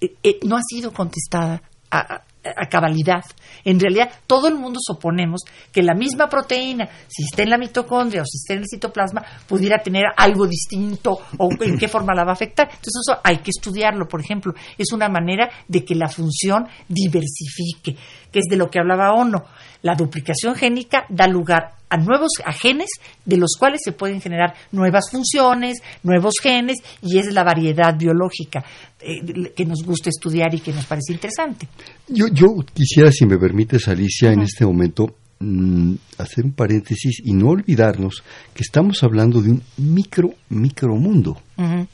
[0.01, 2.25] eh, eh, no ha sido contestada a, a
[2.71, 3.25] cabalidad.
[3.65, 5.43] En realidad, todo el mundo suponemos
[5.73, 9.23] que la misma proteína, si está en la mitocondria o si está en el citoplasma,
[9.49, 12.67] pudiera tener algo distinto o en qué forma la va a afectar.
[12.69, 14.55] Entonces, eso hay que estudiarlo, por ejemplo.
[14.77, 17.97] Es una manera de que la función diversifique,
[18.35, 19.45] que es de lo que hablaba Ono.
[19.83, 22.89] La duplicación génica da lugar a nuevos genes
[23.25, 28.65] de los cuales se pueden generar nuevas funciones, nuevos genes y es la variedad biológica
[28.99, 31.69] eh, que nos gusta estudiar y que nos parece interesante.
[32.09, 37.33] Yo, yo quisiera, si me permites, Alicia, en este momento mm, hacer un paréntesis y
[37.33, 41.41] no olvidarnos que estamos hablando de un micro micromundo,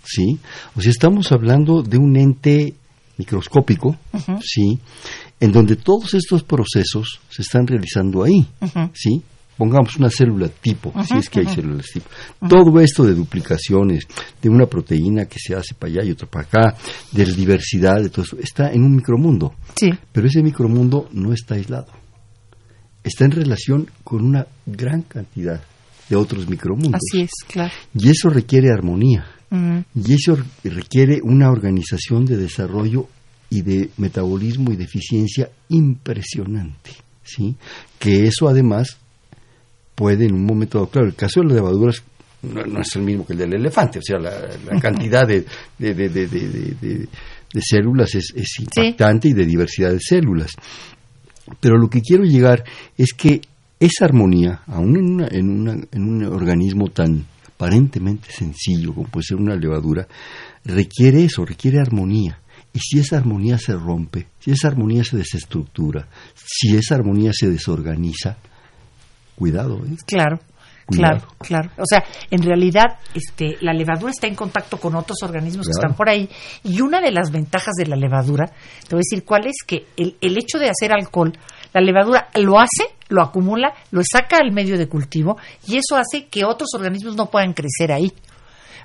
[0.04, 0.38] ¿sí?
[0.74, 2.76] O sea, estamos hablando de un ente
[3.20, 3.96] microscópico,
[4.40, 4.78] ¿sí?
[5.38, 8.46] En donde todos estos procesos se están realizando ahí,
[8.92, 9.22] ¿sí?
[9.60, 12.08] pongamos una célula tipo, si es que hay células tipo.
[12.48, 14.06] Todo esto de duplicaciones,
[14.40, 16.76] de una proteína que se hace para allá y otra para acá,
[17.12, 19.52] de la diversidad, de todo eso, está en un micromundo.
[19.76, 19.90] Sí.
[20.12, 21.88] Pero ese micromundo no está aislado.
[23.04, 25.60] Está en relación con una gran cantidad
[26.08, 26.94] de otros micromundos.
[26.94, 27.72] Así es, claro.
[27.94, 29.26] Y eso requiere armonía.
[29.50, 33.08] Y eso requiere una organización de desarrollo
[33.48, 36.90] y de metabolismo y de eficiencia impresionante.
[37.24, 37.56] ¿sí?
[37.98, 38.98] Que eso además
[39.94, 42.02] puede en un momento dado, claro, el caso de las levaduras
[42.42, 45.44] no, es el mismo que el del elefante, o sea, la, cantidad de,
[45.78, 47.08] de, de,
[47.52, 50.52] de células es, impactante y de diversidad de células.
[51.60, 52.64] Pero lo que quiero llegar
[52.96, 53.40] es que
[53.78, 57.26] esa armonía, aún en, una, en, una, en un organismo tan
[57.60, 60.08] aparentemente sencillo como puede ser una levadura,
[60.64, 62.40] requiere eso, requiere armonía.
[62.72, 67.50] Y si esa armonía se rompe, si esa armonía se desestructura, si esa armonía se
[67.50, 68.38] desorganiza,
[69.36, 69.84] cuidado.
[69.84, 69.96] ¿eh?
[70.06, 70.38] Claro.
[70.86, 71.70] Claro, claro.
[71.76, 72.02] O sea,
[72.32, 76.28] en realidad, este, la levadura está en contacto con otros organismos que están por ahí.
[76.64, 79.86] Y una de las ventajas de la levadura, te voy a decir cuál es, que
[79.96, 81.32] el, el hecho de hacer alcohol,
[81.72, 86.26] la levadura lo hace, lo acumula, lo saca al medio de cultivo y eso hace
[86.26, 88.12] que otros organismos no puedan crecer ahí.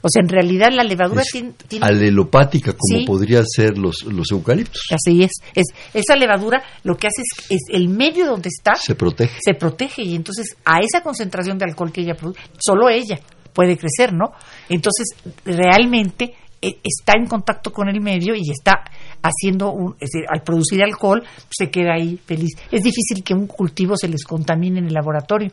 [0.01, 4.83] O sea, en realidad la levadura tiene, Alelopática, como podrían ser los, los eucaliptos.
[4.91, 5.31] Así es.
[5.55, 5.65] es.
[5.95, 8.75] Esa levadura lo que hace es, es el medio donde está.
[8.75, 9.39] Se protege.
[9.43, 13.19] Se protege y entonces a esa concentración de alcohol que ella produce, solo ella
[13.55, 14.33] puede crecer, ¿no?
[14.69, 15.07] Entonces,
[15.45, 16.36] realmente
[16.84, 18.84] está en contacto con el medio y está
[19.22, 22.51] haciendo, un, es decir, al producir alcohol, se queda ahí feliz.
[22.72, 25.51] Es difícil que un cultivo se les contamine en el laboratorio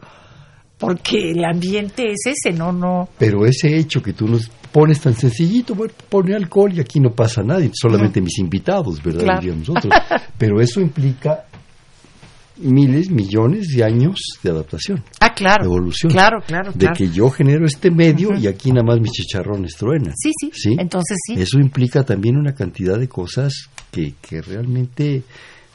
[0.83, 3.09] porque el ambiente es ese, no, no.
[3.17, 7.11] Pero ese hecho que tú nos pones tan sencillito, bueno, pone alcohol y aquí no
[7.11, 9.41] pasa nada, solamente mis invitados, ¿verdad?
[9.41, 9.93] nosotros.
[10.39, 11.45] Pero eso implica
[12.57, 15.05] miles, millones de años de adaptación.
[15.21, 15.65] Ah, claro.
[15.65, 16.13] De evolución.
[16.13, 16.73] Claro, claro.
[16.75, 20.13] De que yo genero este medio y aquí nada más mis chicharrones truenan.
[20.17, 20.77] Sí, sí, sí.
[20.79, 21.35] Entonces sí.
[21.41, 25.23] Eso implica también una cantidad de cosas que, que realmente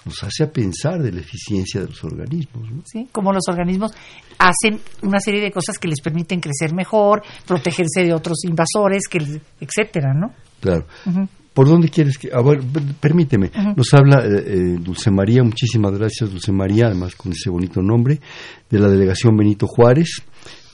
[0.07, 2.67] nos hace a pensar de la eficiencia de los organismos.
[2.85, 3.91] Sí, como los organismos
[4.39, 9.19] hacen una serie de cosas que les permiten crecer mejor, protegerse de otros invasores, que,
[9.59, 10.33] etcétera, ¿no?
[10.59, 10.85] Claro.
[11.57, 12.29] ¿Por dónde quieres que.?
[12.31, 12.59] A ver,
[12.99, 13.49] permíteme.
[13.75, 18.19] Nos habla eh, eh, Dulce María, muchísimas gracias, Dulce María, además con ese bonito nombre,
[18.69, 20.21] de la delegación Benito Juárez.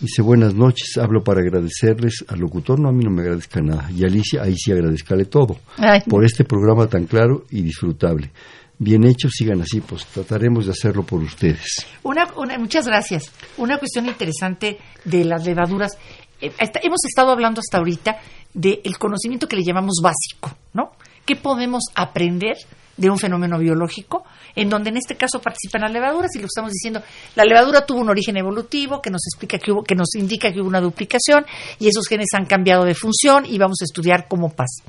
[0.02, 3.90] Dice, buenas noches, hablo para agradecerles al locutor, no a mí no me agradezca nada,
[3.96, 5.56] y Alicia, ahí sí agradezcale todo,
[6.10, 8.32] por este programa tan claro y disfrutable
[8.78, 11.86] bien hecho, sigan así, pues trataremos de hacerlo por ustedes.
[12.02, 12.28] Una,
[12.60, 13.32] muchas gracias.
[13.56, 15.98] Una cuestión interesante de las levaduras.
[16.42, 18.18] eh, hemos estado hablando hasta ahorita
[18.54, 20.92] del conocimiento que le llamamos básico, ¿no?
[21.26, 22.58] ¿Qué podemos aprender
[22.96, 24.24] de un fenómeno biológico,
[24.56, 27.02] en donde en este caso participan las levaduras y lo estamos diciendo,
[27.36, 30.60] la levadura tuvo un origen evolutivo que nos explica que hubo, que nos indica que
[30.60, 31.46] hubo una duplicación
[31.80, 34.84] y esos genes han cambiado de función y vamos a estudiar cómo pasa.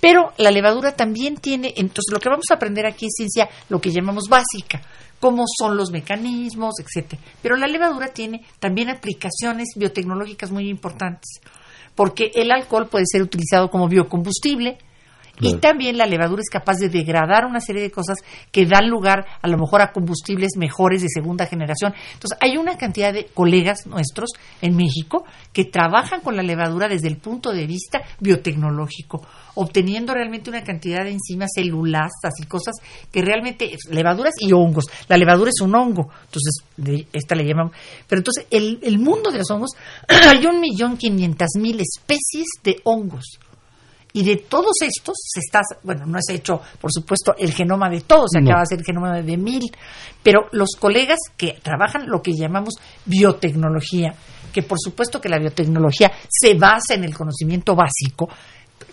[0.00, 3.80] Pero la levadura también tiene, entonces lo que vamos a aprender aquí es ciencia, lo
[3.80, 4.82] que llamamos básica,
[5.18, 7.20] cómo son los mecanismos, etcétera.
[7.42, 11.40] Pero la levadura tiene también aplicaciones biotecnológicas muy importantes,
[11.98, 14.78] porque el alcohol puede ser utilizado como biocombustible,
[15.40, 18.18] y también la levadura es capaz de degradar una serie de cosas
[18.50, 21.94] que dan lugar a lo mejor a combustibles mejores de segunda generación.
[22.12, 24.30] Entonces, hay una cantidad de colegas nuestros
[24.60, 30.50] en México que trabajan con la levadura desde el punto de vista biotecnológico, obteniendo realmente
[30.50, 32.74] una cantidad de enzimas celulastas y cosas
[33.12, 34.86] que realmente, levaduras y hongos.
[35.08, 37.74] La levadura es un hongo, entonces, esta le llamamos.
[38.06, 39.70] Pero entonces, el, el mundo de los hongos,
[40.08, 43.38] hay un millón quinientas mil especies de hongos
[44.12, 48.00] y de todos estos se está, bueno, no es hecho, por supuesto, el genoma de
[48.00, 49.70] todos, se acaba de hacer el genoma de mil,
[50.22, 54.14] pero los colegas que trabajan lo que llamamos biotecnología,
[54.52, 58.28] que por supuesto que la biotecnología se basa en el conocimiento básico,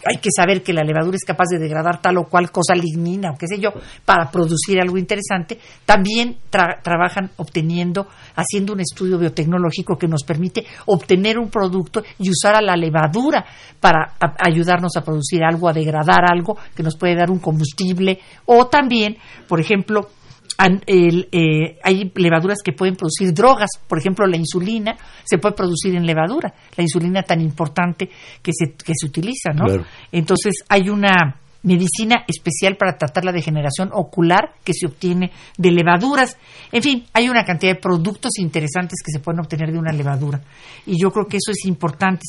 [0.06, 3.32] hay que saber que la levadura es capaz de degradar tal o cual cosa lignina
[3.32, 3.72] o qué sé yo
[4.06, 11.40] para producir algo interesante, también trabajan obteniendo, haciendo un estudio biotecnológico que nos permite obtener
[11.40, 13.44] un producto y usar a la levadura
[13.80, 18.68] para ayudarnos a producir algo, a degradar algo que nos puede dar un combustible o
[18.68, 20.10] también, por ejemplo,
[20.58, 26.06] eh, hay levaduras que pueden producir drogas, por ejemplo la insulina se puede producir en
[26.06, 28.10] levadura, la insulina tan importante
[28.42, 29.66] que se, que se utiliza, ¿no?
[30.12, 36.38] Entonces hay una medicina especial para tratar la degeneración ocular que se obtiene de levaduras.
[36.72, 40.42] En fin, hay una cantidad de productos interesantes que se pueden obtener de una levadura.
[40.86, 42.24] Y yo creo que eso es importante.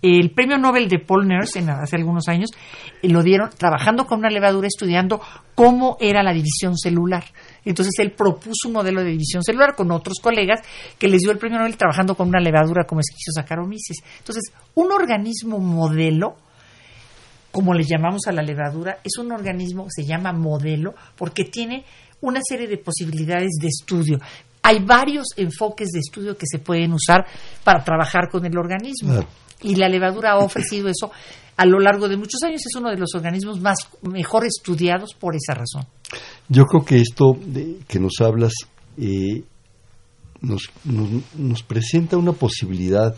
[0.00, 2.50] El premio Nobel de Paul Nurse hace algunos años
[3.02, 5.20] eh, lo dieron trabajando con una levadura, estudiando
[5.56, 7.24] cómo era la división celular.
[7.64, 10.60] Entonces él propuso un modelo de división celular con otros colegas
[10.98, 13.98] que les dio el premio Nobel trabajando con una levadura como Saccharomyces.
[14.18, 16.36] Entonces, un organismo modelo
[17.58, 21.84] como le llamamos a la levadura, es un organismo que se llama modelo porque tiene
[22.20, 24.20] una serie de posibilidades de estudio.
[24.62, 27.26] Hay varios enfoques de estudio que se pueden usar
[27.64, 29.24] para trabajar con el organismo.
[29.60, 31.10] Y la levadura ha ofrecido eso
[31.56, 32.62] a lo largo de muchos años.
[32.64, 35.84] Es uno de los organismos más mejor estudiados por esa razón.
[36.48, 37.36] Yo creo que esto
[37.88, 38.52] que nos hablas
[38.96, 39.42] eh,
[40.42, 43.16] nos, nos presenta una posibilidad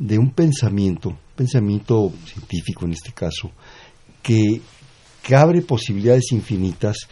[0.00, 3.52] de un pensamiento, pensamiento científico en este caso,
[4.22, 4.60] que,
[5.34, 7.08] abre posibilidades infinitas,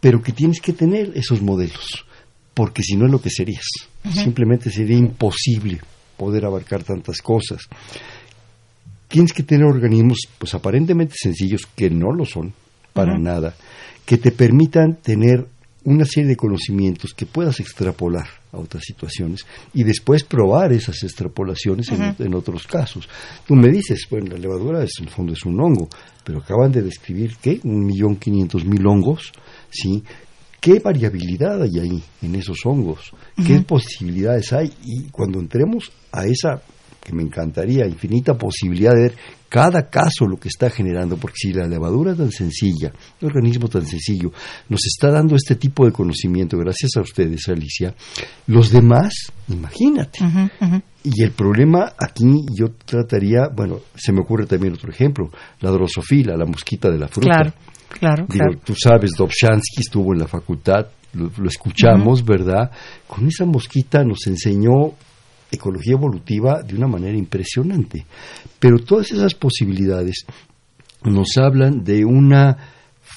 [0.00, 2.04] pero que tienes que tener esos modelos,
[2.52, 3.66] porque si no es lo que serías.
[4.12, 5.80] Simplemente sería imposible
[6.16, 7.62] poder abarcar tantas cosas.
[9.06, 12.52] Tienes que tener organismos, pues aparentemente sencillos, que no lo son,
[12.92, 13.54] para nada,
[14.04, 15.46] que te permitan tener
[15.84, 21.88] una serie de conocimientos que puedas extrapolar a otras situaciones y después probar esas extrapolaciones
[21.90, 23.08] en, otros casos.
[23.46, 25.88] Tú me dices, bueno, la levadura es, en el fondo es un hongo,
[26.24, 29.32] pero acaban de describir que un millón quinientos mil hongos,
[29.70, 30.02] ¿sí?
[30.60, 33.12] ¿Qué variabilidad hay ahí en esos hongos?
[33.46, 34.70] ¿Qué posibilidades hay?
[34.84, 36.60] Y cuando entremos a esa
[37.00, 39.14] que me encantaría, infinita posibilidad de ver
[39.48, 43.84] cada caso lo que está generando, porque si la levadura tan sencilla, un organismo tan
[43.84, 44.30] sencillo,
[44.68, 47.94] nos está dando este tipo de conocimiento, gracias a ustedes, Alicia,
[48.46, 50.20] los demás, imagínate.
[51.02, 55.30] Y el problema aquí yo trataría, bueno, se me ocurre también otro ejemplo,
[55.60, 57.30] la drosofila, la mosquita de la fruta.
[57.30, 57.52] Claro,
[57.88, 58.26] claro.
[58.28, 62.70] Digo, Tú sabes, Dobzhansky estuvo en la facultad, lo, escuchamos, ¿verdad?
[63.08, 64.92] Con esa mosquita nos enseñó
[65.50, 68.06] ecología evolutiva de una manera impresionante.
[68.58, 70.24] Pero todas esas posibilidades
[71.04, 72.56] nos hablan de una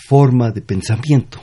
[0.08, 1.42] forma de pensamiento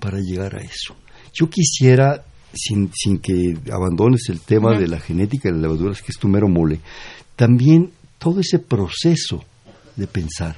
[0.00, 0.96] para llegar a eso.
[1.32, 6.12] Yo quisiera, sin, sin que abandones el tema de la genética de las levaduras, que
[6.12, 6.80] es tu mero mole,
[7.34, 9.44] también todo ese proceso
[9.96, 10.56] de pensar,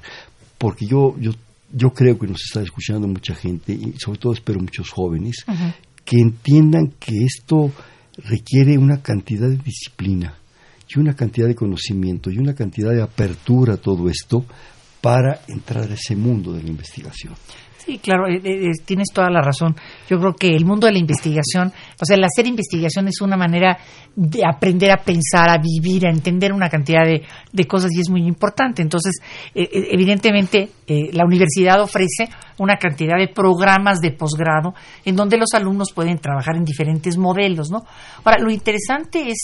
[0.57, 1.33] porque yo, yo,
[1.73, 5.45] yo creo que nos está escuchando mucha gente, y sobre todo espero muchos jóvenes,
[6.05, 7.73] que entiendan que esto
[8.19, 10.35] requiere una cantidad de disciplina
[10.89, 14.45] y una cantidad de conocimiento y una cantidad de apertura a todo esto
[15.01, 17.35] para entrar a ese mundo de la investigación.
[17.89, 19.75] Sí, claro, eh, eh, eh, tienes toda la razón.
[20.11, 23.35] Yo creo que el mundo de la investigación, o sea, el hacer investigación es una
[23.35, 23.79] manera
[24.15, 28.27] de aprender a pensar, a vivir, a entender una cantidad de, cosas y es muy
[28.27, 28.83] importante.
[28.83, 29.23] Entonces,
[29.55, 30.69] evidentemente,
[31.15, 32.29] la universidad ofrece
[32.59, 34.75] una cantidad de programas de posgrado
[35.07, 37.87] en donde los alumnos pueden trabajar en diferentes modelos, ¿no?
[38.23, 39.39] Ahora, lo interesante es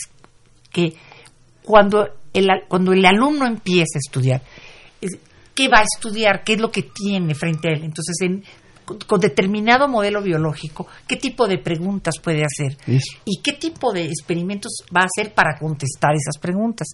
[0.70, 0.92] que
[1.62, 4.42] cuando el, cuando el alumno empieza a estudiar,
[5.54, 6.42] ¿qué va a estudiar?
[6.44, 7.84] ¿Qué es lo que tiene frente a él?
[7.84, 8.44] Entonces, en,
[9.06, 12.76] con determinado modelo biológico, qué tipo de preguntas puede hacer
[13.24, 16.88] y qué tipo de experimentos va a hacer para contestar esas preguntas.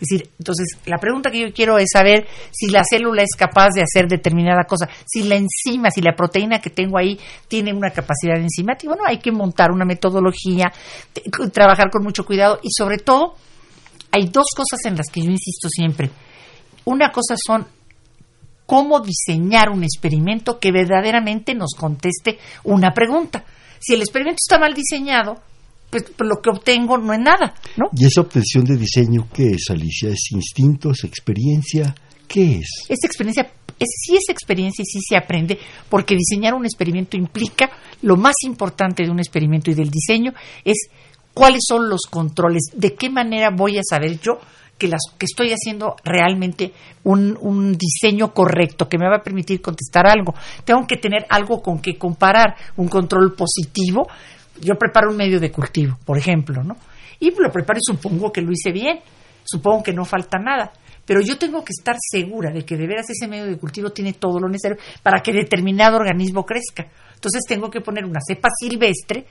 [0.00, 3.70] Es decir, entonces, la pregunta que yo quiero es saber si la célula es capaz
[3.74, 7.90] de hacer determinada cosa, si la enzima, si la proteína que tengo ahí tiene una
[7.90, 8.92] capacidad enzimática.
[8.92, 10.72] Bueno, hay que montar una metodología,
[11.52, 13.34] trabajar con mucho cuidado y sobre todo,
[14.12, 16.10] hay dos cosas en las que yo insisto siempre.
[16.84, 17.66] Una cosa son
[18.68, 23.42] cómo diseñar un experimento que verdaderamente nos conteste una pregunta.
[23.80, 25.40] Si el experimento está mal diseñado,
[25.88, 27.86] pues, pues, lo que obtengo no es nada, ¿no?
[27.96, 30.10] ¿Y esa obtención de diseño qué es, Alicia?
[30.10, 31.94] ¿Es instinto, es experiencia?
[32.26, 32.84] ¿Qué es?
[32.90, 35.58] Esa experiencia, es, sí es experiencia y sí se aprende,
[35.88, 37.70] porque diseñar un experimento implica,
[38.02, 40.90] lo más importante de un experimento y del diseño es
[41.32, 44.40] cuáles son los controles, de qué manera voy a saber yo
[44.78, 46.72] que, las, que estoy haciendo realmente
[47.04, 50.34] un, un, diseño correcto que me va a permitir contestar algo.
[50.64, 54.06] Tengo que tener algo con que comparar, un control positivo.
[54.60, 56.76] Yo preparo un medio de cultivo, por ejemplo, ¿no?
[57.20, 59.00] Y lo preparo y supongo que lo hice bien,
[59.44, 60.72] supongo que no falta nada.
[61.04, 64.12] Pero yo tengo que estar segura de que de veras ese medio de cultivo tiene
[64.12, 66.86] todo lo necesario para que determinado organismo crezca.
[67.14, 69.26] Entonces tengo que poner una cepa silvestre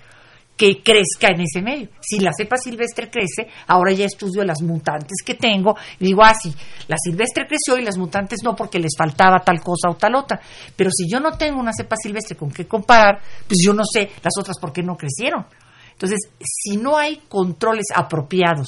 [0.57, 1.89] que crezca en ese medio.
[2.01, 6.33] Si la cepa silvestre crece, ahora ya estudio las mutantes que tengo y digo, ah,
[6.33, 6.53] sí,
[6.87, 10.41] la silvestre creció y las mutantes no porque les faltaba tal cosa o tal otra.
[10.75, 14.09] Pero si yo no tengo una cepa silvestre con qué comparar, pues yo no sé
[14.23, 15.45] las otras por qué no crecieron.
[15.91, 18.67] Entonces, si no hay controles apropiados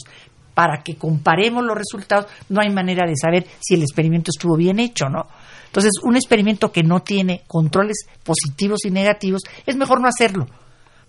[0.54, 4.80] para que comparemos los resultados, no hay manera de saber si el experimento estuvo bien
[4.80, 5.28] hecho, ¿no?
[5.66, 10.48] Entonces, un experimento que no tiene controles positivos y negativos, es mejor no hacerlo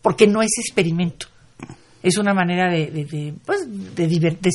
[0.02, 1.26] porque no es experimento.
[2.02, 4.52] Es una manera de, de, pues, de divertir.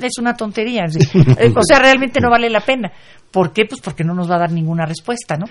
[0.00, 0.84] Es una tontería.
[1.56, 2.92] o sea, realmente no vale la pena.
[3.30, 3.64] ¿Por qué?
[3.64, 5.46] Pues porque no nos va a dar ninguna respuesta, ¿no?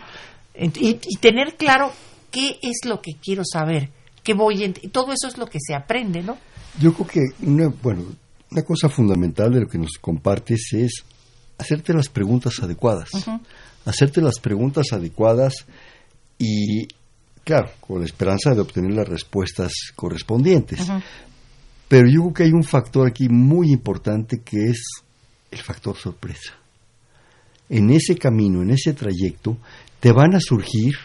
[0.58, 1.92] Y, tener claro
[2.32, 3.90] qué es lo que quiero saber,
[4.24, 6.38] qué voy todo eso es lo que se aprende, ¿no?
[6.80, 8.06] Yo creo que una, bueno,
[8.52, 11.04] una cosa fundamental de lo que nos compartes es
[11.58, 13.10] hacerte las preguntas adecuadas.
[13.86, 15.66] Hacerte las preguntas adecuadas
[16.40, 16.88] y
[17.46, 20.82] claro, con la esperanza de obtener las respuestas correspondientes.
[21.88, 24.82] Pero yo creo que hay un factor aquí muy importante que es
[25.52, 26.56] el factor sorpresa.
[27.70, 29.58] En ese camino, en ese trayecto,
[30.00, 30.96] te van a surgir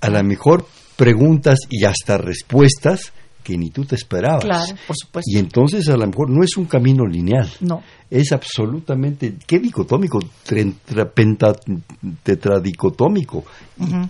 [0.00, 3.12] a lo mejor preguntas y hasta respuestas
[3.46, 4.44] que ni tú te esperabas.
[4.44, 5.30] Claro, por supuesto.
[5.32, 7.48] Y entonces a lo mejor no es un camino lineal.
[7.60, 7.80] No.
[8.10, 10.18] Es absolutamente, ¿qué dicotómico?
[12.24, 13.44] tetradicotómico.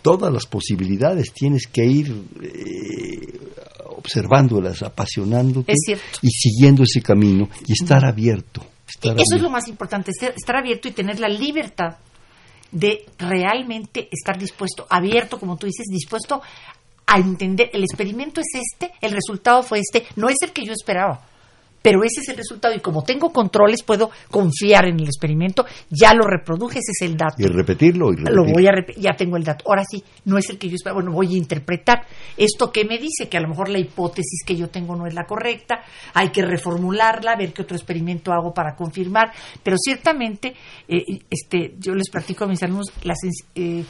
[0.01, 3.41] todas las posibilidades tienes que ir eh,
[3.97, 5.74] observándolas, apasionándote
[6.22, 8.64] y siguiendo ese camino y estar abierto.
[9.03, 11.97] Eso es lo más importante, estar abierto y tener la libertad
[12.70, 16.41] de realmente estar dispuesto, abierto, como tú dices, dispuesto
[17.07, 20.72] a entender, el experimento es este, el resultado fue este, no es el que yo
[20.72, 21.20] esperaba
[21.86, 26.14] pero ese es el resultado y como tengo controles puedo confiar en el experimento, ya
[26.14, 27.36] lo reproduje, ese es el dato.
[27.38, 29.66] Y repetirlo y Lo voy a ya tengo el dato.
[29.68, 32.04] Ahora sí, no es el que yo esperaba, bueno, voy a interpretar
[32.36, 35.14] esto que me dice que a lo mejor la hipótesis que yo tengo no es
[35.14, 35.82] la correcta,
[36.12, 39.30] hay que reformularla, ver qué otro experimento hago para confirmar,
[39.62, 40.54] pero ciertamente
[40.88, 43.18] eh, este yo les platico a mis alumnos las
[43.54, 43.84] eh,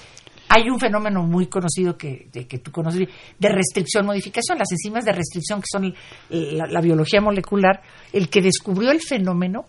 [0.48, 4.58] hay un fenómeno muy conocido que, que tú conoces, de restricción-modificación.
[4.58, 5.94] Las enzimas de restricción, que son
[6.30, 7.82] la, biología molecular,
[8.12, 9.64] el que descubrió el fenómeno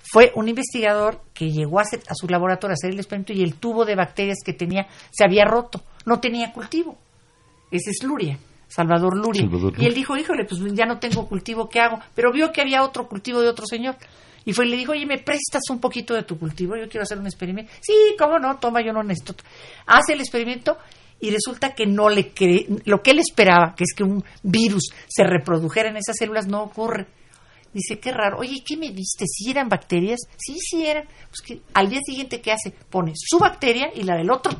[0.00, 3.54] fue un investigador que llegó a, a, su laboratorio a hacer el experimento y el
[3.54, 6.96] tubo de bacterias que tenía se había roto, no tenía cultivo.
[7.70, 9.42] Ese es Luria, Salvador Luria.
[9.42, 9.84] Salvador Luria.
[9.84, 11.98] Y él dijo, híjole, pues ya no tengo cultivo, ¿qué hago?
[12.14, 13.96] Pero vio que había otro cultivo de otro señor.
[14.48, 16.74] Y fue y le dijo, oye, ¿me prestas un poquito de tu cultivo?
[16.74, 17.70] Yo quiero hacer un experimento.
[17.82, 18.58] Sí, ¿cómo no?
[18.58, 19.44] Toma, yo no necesito.
[19.84, 20.78] Hace el experimento
[21.20, 24.84] y resulta que no le cree, lo que él esperaba, que es que un virus
[25.06, 27.08] se reprodujera en esas células, no ocurre.
[27.74, 28.38] Dice, qué raro.
[28.38, 29.26] Oye, ¿qué me diste?
[29.26, 30.20] ¿Si eran bacterias?
[30.38, 31.04] Sí, sí eran.
[31.28, 32.70] Pues que al día siguiente, ¿qué hace?
[32.70, 34.58] Pone su bacteria y la del otro.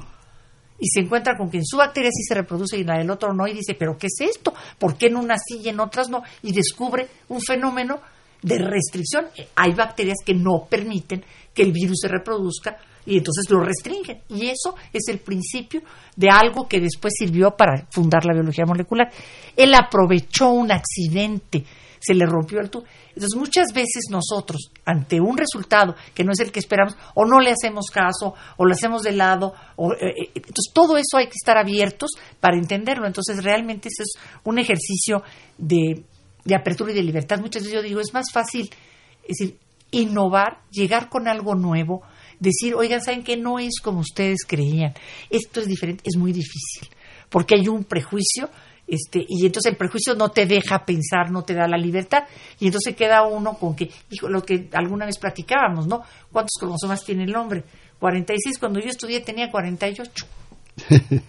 [0.78, 3.10] Y se encuentra con que en su bacteria sí se reproduce y en la del
[3.10, 3.46] otro no.
[3.46, 4.52] Y dice, ¿pero qué es esto?
[4.78, 6.22] ¿Por qué en unas sí y en otras no?
[6.42, 8.02] Y descubre un fenómeno
[8.42, 9.26] de restricción.
[9.56, 11.24] Hay bacterias que no permiten
[11.54, 12.78] que el virus se reproduzca
[13.08, 14.22] y entonces lo restringen.
[14.28, 15.82] Y eso es el principio
[16.14, 19.10] de algo que después sirvió para fundar la biología molecular.
[19.56, 21.64] Él aprovechó un accidente,
[21.98, 22.84] se le rompió el tubo.
[23.08, 27.40] Entonces muchas veces nosotros, ante un resultado que no es el que esperamos, o no
[27.40, 31.26] le hacemos caso, o lo hacemos de lado, o, eh, eh, entonces todo eso hay
[31.26, 32.10] que estar abiertos
[32.40, 33.06] para entenderlo.
[33.06, 35.22] Entonces realmente eso es un ejercicio
[35.56, 36.04] de
[36.48, 37.38] de apertura y de libertad.
[37.38, 38.70] Muchas veces yo digo, es más fácil
[39.22, 39.58] Es decir,
[39.90, 42.02] innovar, llegar con algo nuevo,
[42.40, 44.94] decir, oigan, ¿saben que no es como ustedes creían?
[45.30, 46.88] Esto es diferente, es muy difícil,
[47.28, 48.48] porque hay un prejuicio,
[48.86, 52.24] este, y entonces el prejuicio no te deja pensar, no te da la libertad,
[52.58, 56.02] y entonces queda uno con que, hijo, lo que alguna vez platicábamos, ¿no?
[56.32, 57.64] ¿Cuántos cromosomas tiene el hombre?
[57.98, 60.26] 46, cuando yo estudié tenía 48.
[60.88, 61.22] pues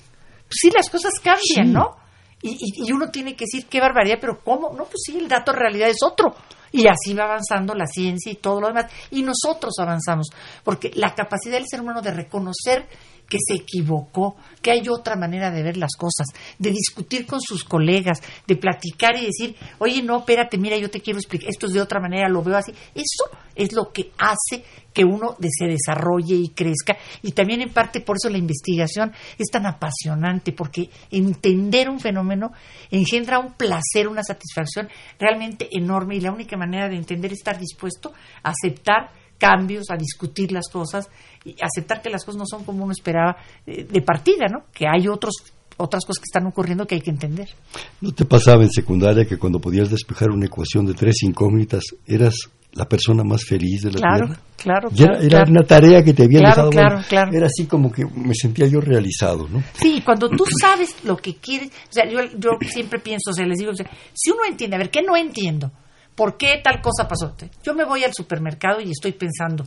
[0.50, 1.99] sí, las cosas cambian, ¿no?
[2.42, 4.70] Y, y, uno tiene que decir, qué barbaridad, pero ¿cómo?
[4.70, 6.36] No, pues sí, el dato en realidad es otro.
[6.72, 8.86] Y así va avanzando la ciencia y todo lo demás.
[9.12, 10.30] Y nosotros avanzamos,
[10.64, 12.88] porque la capacidad del ser humano de reconocer
[13.30, 16.28] que se equivocó, que hay otra manera de ver las cosas,
[16.58, 21.00] de discutir con sus colegas, de platicar y decir, oye, no, espérate, mira, yo te
[21.00, 22.74] quiero explicar, esto es de otra manera, lo veo así.
[22.94, 23.26] Eso
[23.56, 24.64] es lo que hace
[24.94, 26.98] que uno se desarrolle y crezca.
[27.22, 32.52] Y también en parte por eso la investigación es tan apasionante, porque entender un fenómeno
[32.90, 37.60] engendra un placer, una satisfacción realmente enorme y la única manera de entender es estar
[37.60, 38.14] dispuesto
[38.44, 41.10] a aceptar cambios, a discutir las cosas
[41.44, 44.66] y aceptar que las cosas no son como uno esperaba eh, de partida, ¿no?
[44.72, 45.34] Que hay otros
[45.80, 47.48] otras cosas que están ocurriendo que hay que entender.
[48.02, 52.36] ¿No te pasaba en secundaria que cuando podías despejar una ecuación de tres incógnitas eras
[52.74, 54.42] la persona más feliz de la claro, Tierra?
[54.58, 55.22] Claro, claro.
[55.22, 56.70] Era, una tarea que te habían dejado.
[56.70, 57.32] Claro, claro.
[57.34, 59.64] Era así como que me sentía yo realizado, ¿no?
[59.74, 63.46] Sí, cuando tú sabes lo que quieres, o sea, yo, yo siempre pienso, o sea,
[63.46, 65.72] les digo, o sea, si uno entiende, a ver, ¿qué no entiendo?
[66.20, 67.34] ¿Por qué tal cosa pasó?
[67.64, 69.64] Yo me voy al supermercado y estoy pensando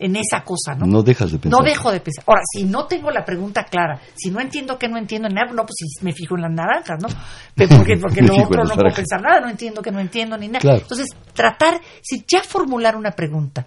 [0.00, 0.84] en esa cosa, ¿no?
[0.84, 1.60] No dejas de pensar.
[1.60, 2.24] No dejo de pensar.
[2.26, 5.62] Ahora, si no tengo la pregunta clara, si no entiendo que no entiendo nada, no,
[5.62, 7.06] pues si me fijo en las naranjas, ¿no?
[7.54, 10.74] Porque, porque lo otro no puedo pensar nada, no entiendo que no entiendo ni nada.
[10.74, 13.64] Entonces, tratar, si ya formular una pregunta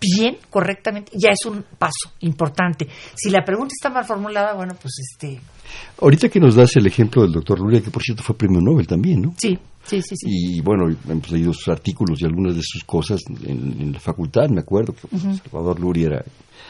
[0.00, 2.88] bien, correctamente, ya es un paso importante.
[3.14, 5.38] Si la pregunta está mal formulada, bueno, pues este...
[6.00, 8.86] Ahorita que nos das el ejemplo del doctor Luria, que por cierto fue premio Nobel
[8.86, 9.34] también, ¿no?
[9.36, 9.58] Sí.
[9.88, 10.26] Sí, sí, sí.
[10.28, 14.60] Y bueno, hemos leído sus artículos y algunas de sus cosas en, la facultad, me
[14.60, 16.22] acuerdo, que Salvador Luri era.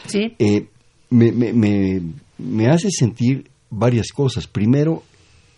[0.07, 0.33] Sí.
[0.39, 0.67] Eh,
[1.09, 2.01] me, me, me,
[2.37, 4.47] me, hace sentir varias cosas.
[4.47, 5.03] Primero,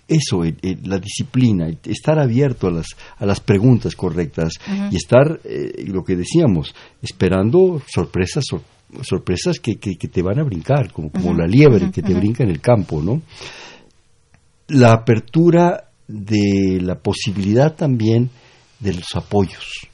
[0.08, 0.44] eso,
[0.84, 2.88] la disciplina, estar abierto a las,
[3.18, 4.54] a las preguntas correctas
[4.90, 8.46] y estar, eh, lo que decíamos, esperando sorpresas,
[9.04, 12.50] sorpresas que, que, te van a brincar, como, como la liebre que te brinca en
[12.50, 13.22] el campo, ¿no?
[14.68, 18.30] La apertura de la posibilidad también
[18.80, 19.88] de los apoyos.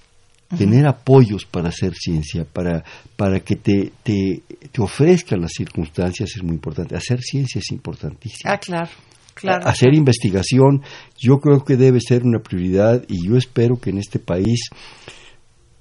[0.57, 2.81] Tener apoyos para hacer ciencia, para,
[3.17, 6.95] para que te, te, te, ofrezcan las circunstancias es muy importante.
[6.95, 8.49] Hacer ciencia es importantísimo.
[8.49, 8.89] Ah, claro.
[9.33, 9.67] Claro.
[9.67, 10.81] Hacer investigación,
[11.19, 14.69] yo creo que debe ser una prioridad y yo espero que en este país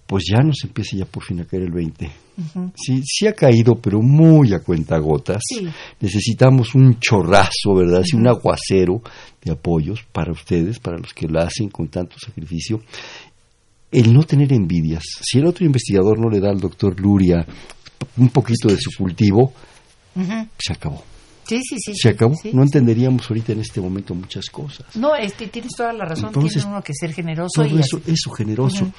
[0.06, 2.10] pues ya nos empiece ya por fin a caer el 20.
[2.76, 5.42] sí, sí ha caído, pero muy a cuenta gotas.
[6.00, 8.04] Necesitamos un chorrazo, ¿verdad?
[8.14, 9.02] un aguacero
[9.42, 12.80] de apoyos para ustedes, para los que lo hacen con tanto sacrificio.
[13.90, 15.02] El no tener envidias.
[15.22, 17.44] Si el otro investigador no le da al doctor Luria
[18.16, 19.52] un poquito de su cultivo,
[20.58, 21.02] se acabó.
[21.48, 21.92] Sí, sí, sí.
[21.94, 22.34] Se acabó.
[22.52, 24.96] no entenderíamos ahorita en este momento muchas cosas.
[24.96, 26.32] No, este, tienes toda la razón.
[26.32, 27.62] tiene uno que ser generoso.
[27.62, 28.92] Todo eso, eso, generoso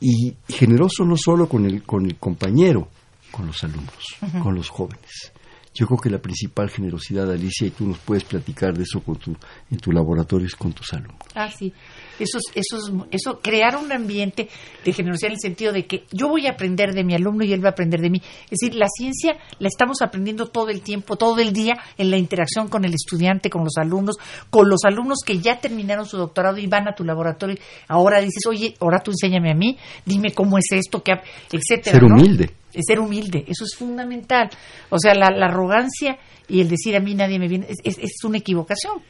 [0.00, 2.88] y generoso no solo con el, con el compañero,
[3.30, 5.32] con los alumnos, con los jóvenes.
[5.78, 9.14] Yo creo que la principal generosidad, Alicia, y tú nos puedes platicar de eso con
[9.14, 9.36] tu,
[9.70, 11.22] en tu laboratorio, es con tus alumnos.
[11.36, 11.72] Ah, sí.
[12.18, 14.48] Eso, eso, eso, crear un ambiente
[14.84, 17.52] de generosidad en el sentido de que yo voy a aprender de mi alumno y
[17.52, 18.20] él va a aprender de mí.
[18.50, 22.18] Es decir, la ciencia la estamos aprendiendo todo el tiempo, todo el día, en la
[22.18, 24.16] interacción con el estudiante, con los alumnos,
[24.50, 27.56] con los alumnos que ya terminaron su doctorado y van a tu laboratorio.
[27.86, 31.12] Ahora dices, oye, ahora tú enséñame a mí, dime cómo es esto, que,
[31.52, 32.00] etcétera.
[32.00, 32.50] Ser humilde.
[32.78, 34.48] Es ser humilde, eso es fundamental.
[34.90, 38.38] O sea, la, arrogancia y el decir a mí nadie me viene es, es una
[38.38, 39.02] equivocación.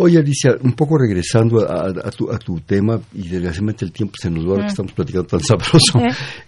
[0.00, 4.30] Oye, Alicia, un poco regresando a, tu, a tu, tema, y desgraciadamente el tiempo se
[4.30, 5.98] nos va, que estamos platicando tan sabroso,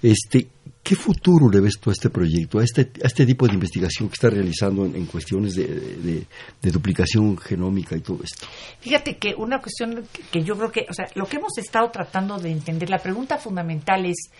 [0.00, 0.46] este,
[0.82, 4.08] ¿qué futuro le ves tú a este proyecto, a este, a este tipo de investigación
[4.08, 6.26] que está realizando en, cuestiones de,
[6.62, 8.46] duplicación genómica y todo esto?
[8.78, 12.38] Fíjate que una cuestión que yo creo que, o sea, lo que hemos estado tratando
[12.38, 14.30] de entender, la pregunta fundamental es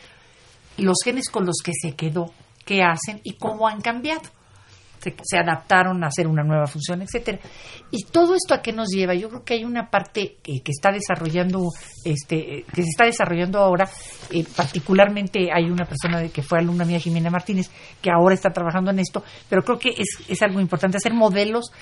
[0.81, 2.33] los genes con los que se quedó,
[2.65, 4.23] qué hacen y cómo han cambiado
[5.01, 7.39] se, adaptaron a hacer una nueva función, etcétera.
[7.91, 9.15] Y todo esto a qué nos lleva?
[9.15, 11.69] Yo creo que hay una parte que está desarrollando,
[12.05, 13.89] este, que se está desarrollando ahora,
[14.31, 17.71] eh, particularmente hay una persona de, que fue alumna mía, Jimena Martínez,
[18.01, 21.73] que ahora está trabajando en esto, pero creo que es, es algo importante hacer modelos,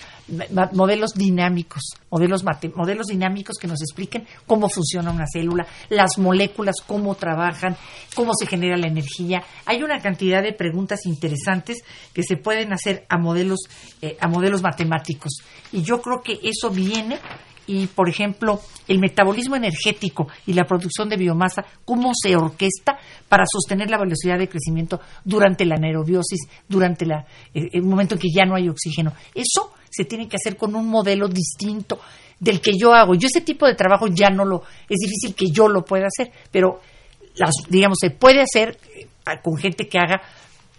[0.73, 2.45] modelos dinámicos, modelos,
[2.75, 7.77] modelos dinámicos que nos expliquen cómo funciona una célula, las moléculas, cómo trabajan,
[8.15, 9.43] cómo se genera la energía.
[9.67, 13.61] Hay una cantidad de preguntas interesantes que se pueden hacer a modelos,
[14.03, 15.43] eh, a modelos matemáticos.
[15.73, 17.19] Y yo creo que eso viene
[17.67, 22.99] y, por ejemplo, el metabolismo energético y la producción de biomasa, cómo se orquesta
[23.29, 28.21] para sostener la velocidad de crecimiento durante la anaerobiosis, durante la, eh, el momento en
[28.21, 29.13] que ya no hay oxígeno.
[29.35, 32.01] Eso se tiene que hacer con un modelo distinto
[32.41, 33.15] del que yo hago.
[33.15, 36.33] Yo ese tipo de trabajo ya no lo, es difícil que yo lo pueda hacer,
[36.51, 36.81] pero
[37.69, 39.09] digamos, se puede hacer eh,
[39.43, 40.23] con gente que haga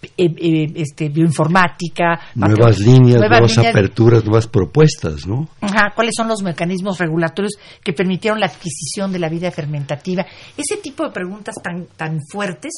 [0.01, 2.19] eh, eh, este, bioinformática.
[2.35, 5.49] Nuevas líneas, nuevas, aperturas, nuevas propuestas, ¿no?
[5.61, 10.25] Ajá, ¿cuáles son los mecanismos regulatorios que permitieron la adquisición de la vida fermentativa?
[10.55, 12.71] Ese tipo de preguntas tan, tan fuertes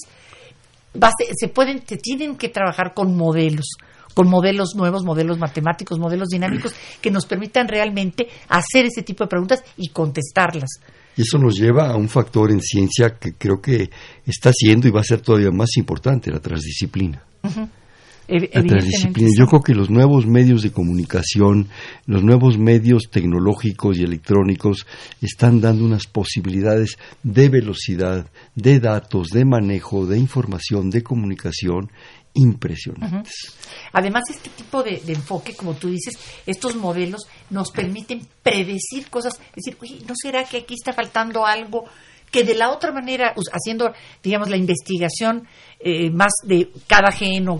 [1.40, 3.66] se, pueden, se tienen que trabajar con modelos
[4.14, 9.30] con modelos nuevos, modelos matemáticos, modelos dinámicos que nos permitan realmente hacer ese tipo de
[9.30, 10.70] preguntas y contestarlas.
[11.18, 13.90] Y eso nos lleva a un factor en ciencia que creo que
[14.26, 17.24] está siendo y va a ser todavía más importante, la transdisciplina.
[18.28, 19.30] La transdisciplina.
[19.38, 21.68] Yo creo que los nuevos medios de comunicación,
[22.06, 24.86] los nuevos medios tecnológicos y electrónicos
[25.22, 31.92] están dando unas posibilidades de velocidad, de datos, de manejo, de información, de comunicación
[32.34, 33.58] impresionantes.
[33.92, 36.14] Además, este tipo de, enfoque, como tú dices,
[36.46, 41.86] estos modelos nos permiten predecir cosas, decir, oye, ¿no será que aquí está faltando algo?
[42.32, 43.92] que de la otra manera, haciendo,
[44.24, 45.46] digamos, la investigación
[45.82, 47.60] eh, más de cada gen o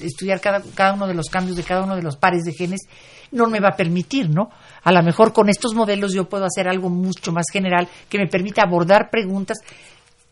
[0.00, 2.80] estudiar cada, cada uno de los cambios de cada uno de los pares de genes,
[3.30, 4.48] no me va a permitir, ¿no?
[4.82, 8.26] A lo mejor con estos modelos yo puedo hacer algo mucho más general que me
[8.26, 9.58] permita abordar preguntas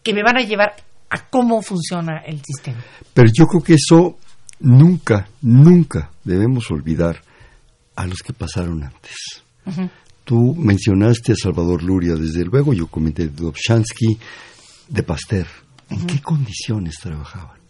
[0.03, 0.76] que me van a llevar
[1.15, 2.83] a cómo funciona el sistema.
[3.12, 4.19] Pero yo creo que eso
[4.61, 7.23] nunca, nunca debemos olvidar
[7.95, 9.15] a los que pasaron antes.
[10.25, 14.19] Tú mencionaste a Salvador Luria, desde luego, yo comenté de Dobzhansky,
[14.89, 15.47] de Pasteur.
[15.91, 17.61] ¿En qué condiciones trabajaban?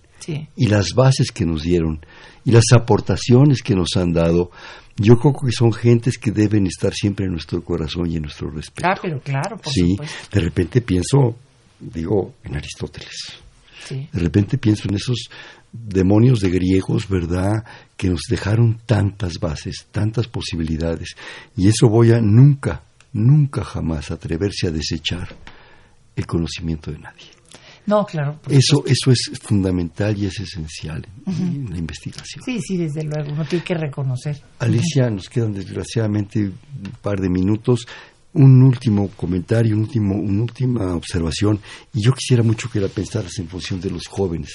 [0.57, 2.01] Y las bases que nos dieron
[2.47, 4.51] y las aportaciones que nos han dado,
[4.97, 8.51] yo creo que son gentes que deben estar siempre en nuestro corazón y en nuestro
[8.51, 8.89] respeto.
[8.89, 9.97] Ah, pero claro, por sí,
[10.33, 11.37] de repente pienso
[11.81, 13.39] digo, en Aristóteles.
[13.91, 15.29] De repente pienso en esos
[15.73, 17.65] demonios de griegos, ¿verdad?,
[17.97, 21.15] que nos dejaron tantas bases, tantas posibilidades.
[21.57, 25.29] Y eso voy a nunca, nunca jamás atreverse a desechar
[26.17, 27.27] el conocimiento de nadie.
[27.87, 28.41] No, claro.
[28.49, 32.43] Eso, eso es fundamental y es esencial en, la investigación.
[32.43, 34.41] Sí, sí, desde luego, uno tiene que reconocer.
[34.59, 37.87] Alicia, nos quedan desgraciadamente un par de minutos
[38.35, 41.61] un último comentario, un último, una última observación,
[41.93, 44.55] y yo quisiera mucho que la pensaras en función de los jóvenes.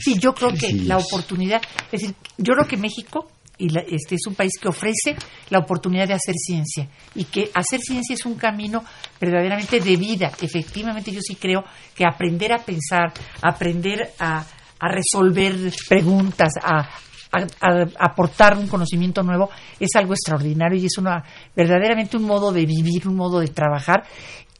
[0.00, 1.60] sí, yo creo que la oportunidad,
[1.92, 3.28] es decir, yo creo que México
[3.58, 5.16] y este es un país que ofrece
[5.50, 8.84] la oportunidad de hacer ciencia y que hacer ciencia es un camino
[9.20, 10.30] verdaderamente de vida.
[10.40, 11.64] Efectivamente, yo sí creo
[11.94, 13.12] que aprender a pensar,
[13.42, 14.46] aprender a,
[14.78, 16.88] a resolver preguntas, a,
[17.32, 21.22] a, aportar un conocimiento nuevo es algo extraordinario y es una
[21.54, 24.04] verdaderamente un modo de vivir, un modo de trabajar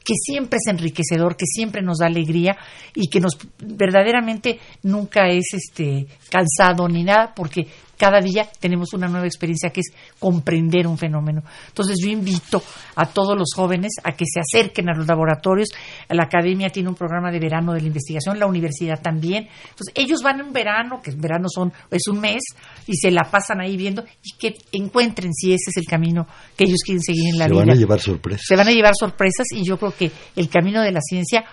[0.05, 2.57] que siempre es enriquecedor, que siempre nos da alegría
[2.95, 7.67] y que nos verdaderamente nunca es este cansado ni nada, porque
[7.99, 11.43] cada día tenemos una nueva experiencia que es comprender un fenómeno.
[11.67, 12.63] Entonces yo invito
[12.95, 15.69] a todos los jóvenes a que se acerquen a los laboratorios.
[16.09, 19.49] La academia tiene un programa de verano de la investigación, la universidad también.
[19.71, 22.43] Entonces ellos van en un verano, que el verano son, es un mes,
[22.87, 26.27] y se la pasan ahí viendo y que encuentren si ese es el camino
[26.57, 27.61] que ellos quieren seguir en la vida.
[27.61, 28.43] Se van a llevar sorpresas.
[28.47, 31.45] Se van a llevar sorpresas y yo creo que el camino de la ciencia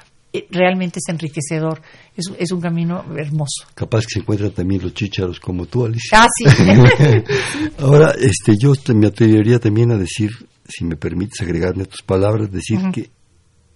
[0.50, 1.82] realmente es enriquecedor,
[2.16, 3.66] es, es, un camino hermoso.
[3.74, 6.24] Capaz que se encuentran también los chícharos como tú, Alicia.
[6.24, 6.46] Ah, sí.
[7.80, 10.30] Ahora, este, yo me atrevería también a decir,
[10.68, 13.10] si me permites agregarme a tus palabras, decir que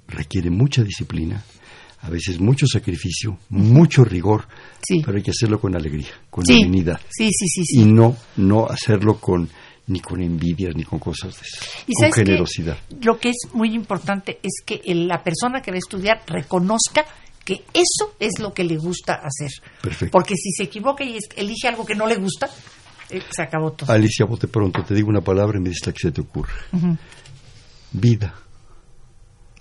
[0.07, 1.43] requiere mucha disciplina,
[2.01, 4.47] a veces mucho sacrificio, mucho rigor,
[5.05, 6.99] pero hay que hacerlo con alegría, con dignidad.
[7.10, 9.49] Sí, sí, sí, Y no, no hacerlo con
[9.90, 12.78] ni con envidias, ni con cosas de eso, con generosidad.
[13.02, 17.06] lo que es muy importante es que la persona que va a estudiar reconozca
[17.44, 19.50] que eso es lo que le gusta hacer.
[19.82, 20.12] Perfecto.
[20.12, 22.48] Porque si se equivoca y elige algo que no le gusta,
[23.10, 23.92] eh, se acabó todo.
[23.92, 26.54] Alicia, bote pronto, te digo una palabra y me dices la que se te ocurre.
[27.92, 28.36] Vida.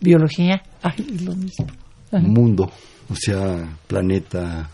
[0.01, 0.63] Biología.
[0.83, 1.67] Ay, lo mismo.
[2.13, 2.71] Mundo,
[3.09, 4.69] o sea, planeta.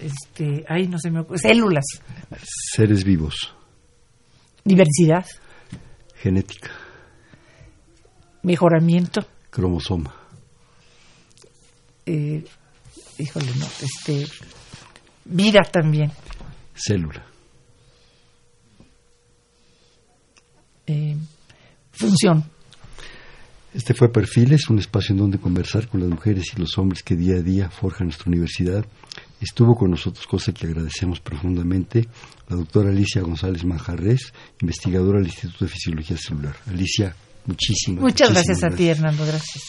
[0.00, 1.38] Este, ay, no se me ocurre.
[1.38, 1.84] Células.
[2.74, 3.54] Seres vivos.
[4.66, 5.24] Diversidad.
[6.16, 6.72] Genética.
[8.42, 9.24] Mejoramiento.
[9.48, 10.12] Cromosoma.
[12.04, 12.44] Eh,
[13.16, 14.26] híjole, no, este,
[15.24, 16.10] vida también.
[16.74, 17.24] Célula.
[20.88, 21.16] Eh,
[21.92, 22.44] función.
[23.72, 27.14] Este fue Perfiles, un espacio en donde conversar con las mujeres y los hombres que
[27.14, 28.84] día a día forjan nuestra universidad.
[29.40, 32.08] Estuvo con nosotros, cosa que agradecemos profundamente,
[32.48, 36.56] la doctora Alicia González Manjarres, investigadora del Instituto de Fisiología Celular.
[36.66, 37.14] Alicia,
[37.44, 39.64] muchísimas, Muchas gracias a ti, Hernando, gracias.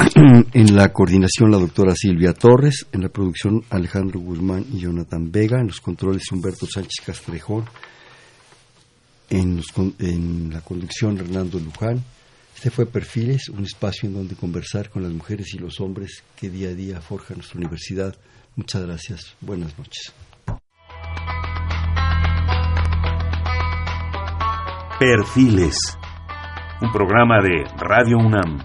[0.52, 5.60] en la coordinación la doctora Silvia Torres, en la producción Alejandro Guzmán y Jonathan Vega,
[5.60, 7.64] en los controles Humberto Sánchez Castrejón,
[9.28, 9.60] en,
[9.98, 12.02] en la conducción Hernando Luján.
[12.54, 16.50] Este fue Perfiles, un espacio en donde conversar con las mujeres y los hombres que
[16.50, 18.14] día a día forjan nuestra universidad.
[18.56, 19.36] Muchas gracias.
[19.40, 20.12] Buenas noches.
[24.98, 25.76] Perfiles,
[26.82, 28.58] un programa de Radio UNAM.